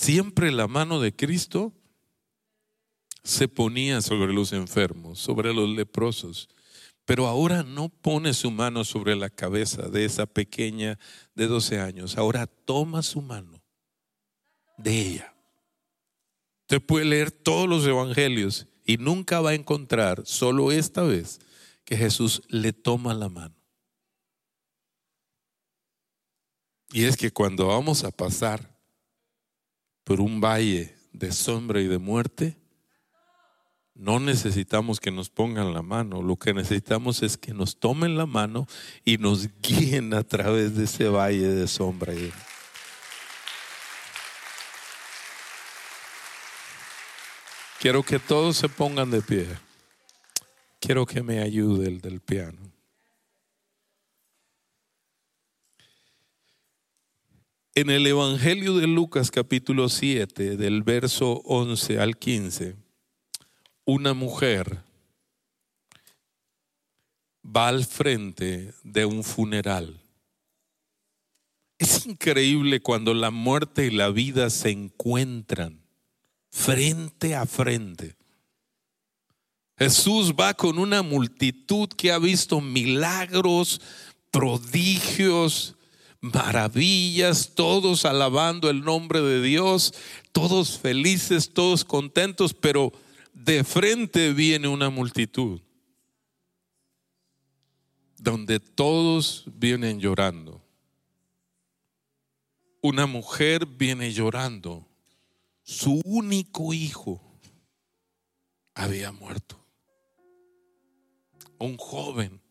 [0.01, 1.75] Siempre la mano de Cristo
[3.23, 6.49] se ponía sobre los enfermos, sobre los leprosos,
[7.05, 10.97] pero ahora no pone su mano sobre la cabeza de esa pequeña
[11.35, 13.61] de 12 años, ahora toma su mano
[14.75, 15.35] de ella.
[16.61, 21.41] Usted puede leer todos los evangelios y nunca va a encontrar, solo esta vez,
[21.85, 23.55] que Jesús le toma la mano.
[26.91, 28.70] Y es que cuando vamos a pasar
[30.11, 32.57] por un valle de sombra y de muerte,
[33.95, 38.25] no necesitamos que nos pongan la mano, lo que necesitamos es que nos tomen la
[38.25, 38.67] mano
[39.05, 42.11] y nos guíen a través de ese valle de sombra.
[47.79, 49.47] Quiero que todos se pongan de pie.
[50.81, 52.70] Quiero que me ayude el del piano.
[57.73, 62.75] En el Evangelio de Lucas capítulo 7, del verso 11 al 15,
[63.85, 64.83] una mujer
[67.45, 70.01] va al frente de un funeral.
[71.77, 75.81] Es increíble cuando la muerte y la vida se encuentran
[76.49, 78.17] frente a frente.
[79.77, 83.79] Jesús va con una multitud que ha visto milagros,
[84.29, 85.77] prodigios,
[86.21, 89.93] maravillas, todos alabando el nombre de Dios,
[90.31, 92.93] todos felices, todos contentos, pero
[93.33, 95.59] de frente viene una multitud.
[98.21, 100.61] donde todos vienen llorando.
[102.79, 104.87] Una mujer viene llorando.
[105.63, 107.19] Su único hijo
[108.75, 109.65] había muerto.
[111.57, 112.41] Un joven,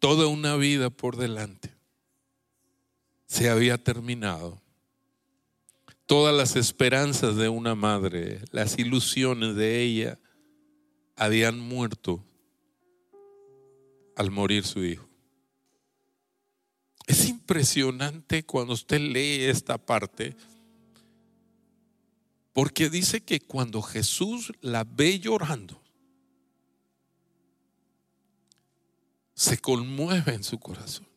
[0.00, 1.75] toda una vida por delante,
[3.36, 4.62] se había terminado.
[6.06, 10.18] Todas las esperanzas de una madre, las ilusiones de ella,
[11.16, 12.24] habían muerto
[14.16, 15.06] al morir su hijo.
[17.06, 20.34] Es impresionante cuando usted lee esta parte,
[22.54, 25.82] porque dice que cuando Jesús la ve llorando,
[29.34, 31.15] se conmueve en su corazón.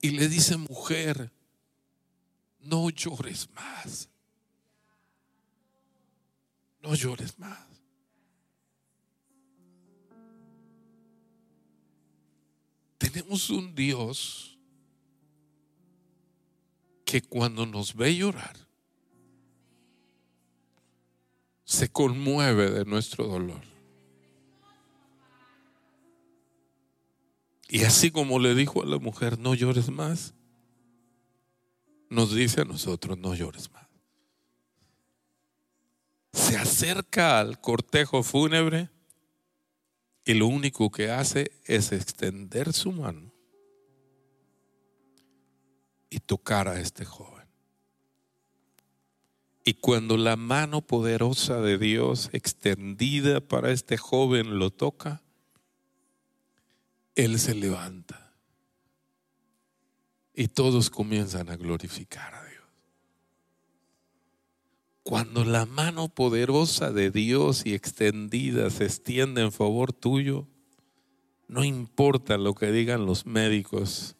[0.00, 1.32] Y le dice, mujer,
[2.60, 4.08] no llores más.
[6.80, 7.66] No llores más.
[12.98, 14.58] Tenemos un Dios
[17.04, 18.56] que cuando nos ve llorar,
[21.64, 23.77] se conmueve de nuestro dolor.
[27.68, 30.34] Y así como le dijo a la mujer, no llores más,
[32.08, 33.86] nos dice a nosotros, no llores más.
[36.32, 38.88] Se acerca al cortejo fúnebre
[40.24, 43.32] y lo único que hace es extender su mano
[46.08, 47.46] y tocar a este joven.
[49.62, 55.22] Y cuando la mano poderosa de Dios extendida para este joven lo toca,
[57.18, 58.32] Él se levanta.
[60.32, 62.62] Y todos comienzan a glorificar a Dios.
[65.02, 70.46] Cuando la mano poderosa de Dios y extendida se extiende en favor tuyo,
[71.48, 74.14] no importa lo que digan los médicos,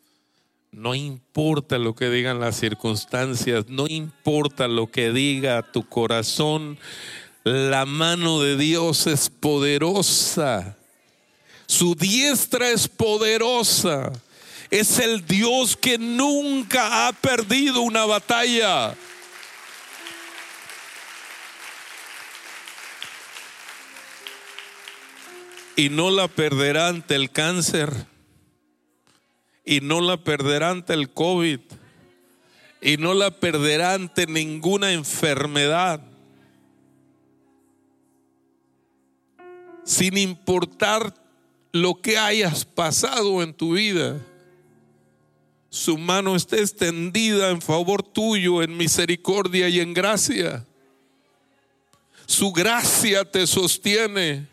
[0.73, 6.79] no importa lo que digan las circunstancias, no importa lo que diga tu corazón,
[7.45, 10.78] la mano de Dios es poderosa.
[11.69, 14.11] Su diestra es poderosa.
[14.71, 18.97] Es el Dios que nunca ha perdido una batalla.
[25.79, 27.93] y no la perderá ante el cáncer,
[29.65, 31.61] y no la perderá ante el COVID,
[32.81, 36.01] y no la perderá ante ninguna enfermedad.
[39.85, 41.15] Sin importar
[41.73, 44.21] lo que hayas pasado en tu vida,
[45.71, 50.65] su mano está extendida en favor tuyo, en misericordia y en gracia.
[52.27, 54.47] Su gracia te sostiene.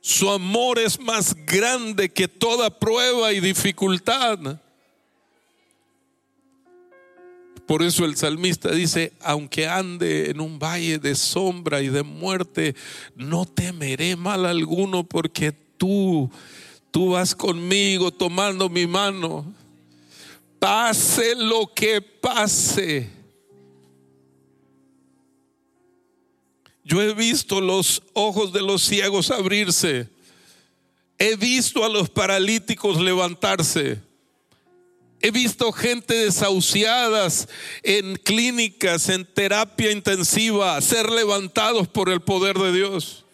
[0.00, 4.58] Su amor es más grande que toda prueba y dificultad.
[7.66, 12.74] Por eso el salmista dice, aunque ande en un valle de sombra y de muerte,
[13.14, 16.30] no temeré mal alguno porque tú,
[16.92, 19.50] tú vas conmigo tomando mi mano.
[20.60, 23.20] Pase lo que pase
[26.90, 30.08] Yo he visto los ojos de los ciegos abrirse.
[31.18, 34.00] He visto a los paralíticos levantarse.
[35.20, 37.48] He visto gente desahuciadas
[37.84, 43.24] en clínicas, en terapia intensiva, ser levantados por el poder de Dios.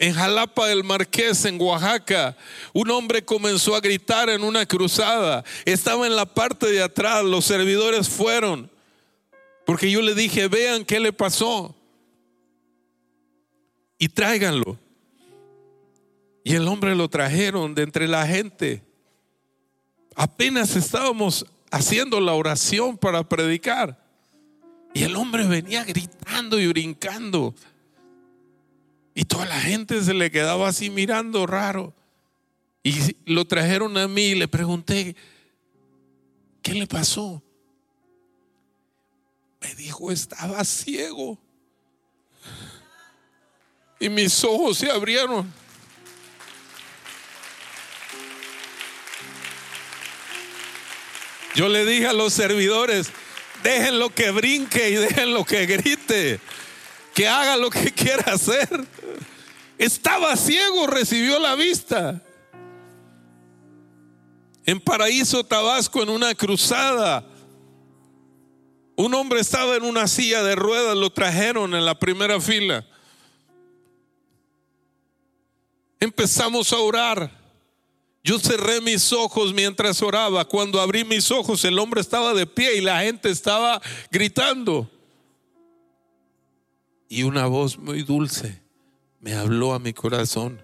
[0.00, 2.34] En Jalapa del Marqués, en Oaxaca,
[2.72, 5.44] un hombre comenzó a gritar en una cruzada.
[5.66, 8.70] Estaba en la parte de atrás, los servidores fueron.
[9.66, 11.76] Porque yo le dije, vean qué le pasó.
[13.98, 14.78] Y tráiganlo.
[16.44, 18.82] Y el hombre lo trajeron de entre la gente.
[20.16, 24.02] Apenas estábamos haciendo la oración para predicar.
[24.94, 27.54] Y el hombre venía gritando y brincando.
[29.14, 31.94] Y toda la gente se le quedaba así mirando raro.
[32.82, 35.14] Y lo trajeron a mí y le pregunté,
[36.62, 37.42] ¿qué le pasó?
[39.60, 41.38] Me dijo, estaba ciego.
[43.98, 45.52] Y mis ojos se abrieron.
[51.54, 53.10] Yo le dije a los servidores,
[53.62, 56.40] déjenlo que brinque y déjenlo que grite,
[57.14, 58.68] que haga lo que quiera hacer.
[59.80, 62.22] Estaba ciego, recibió la vista.
[64.66, 67.26] En Paraíso, Tabasco, en una cruzada,
[68.94, 72.86] un hombre estaba en una silla de ruedas, lo trajeron en la primera fila.
[75.98, 77.40] Empezamos a orar.
[78.22, 80.44] Yo cerré mis ojos mientras oraba.
[80.44, 84.90] Cuando abrí mis ojos, el hombre estaba de pie y la gente estaba gritando.
[87.08, 88.69] Y una voz muy dulce
[89.20, 90.62] me habló a mi corazón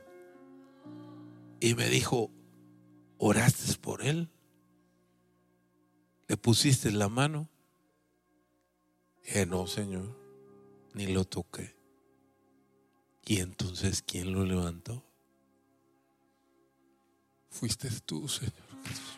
[1.61, 2.31] y me dijo,
[3.19, 4.31] ¿oraste por él?
[6.29, 7.49] ¿Le pusiste la mano?
[9.23, 10.17] Dije, no, Señor,
[10.95, 11.77] ni lo toqué.
[13.25, 15.05] Y entonces, ¿quién lo levantó?
[17.51, 18.53] Fuiste tú, Señor
[18.85, 19.16] Jesús.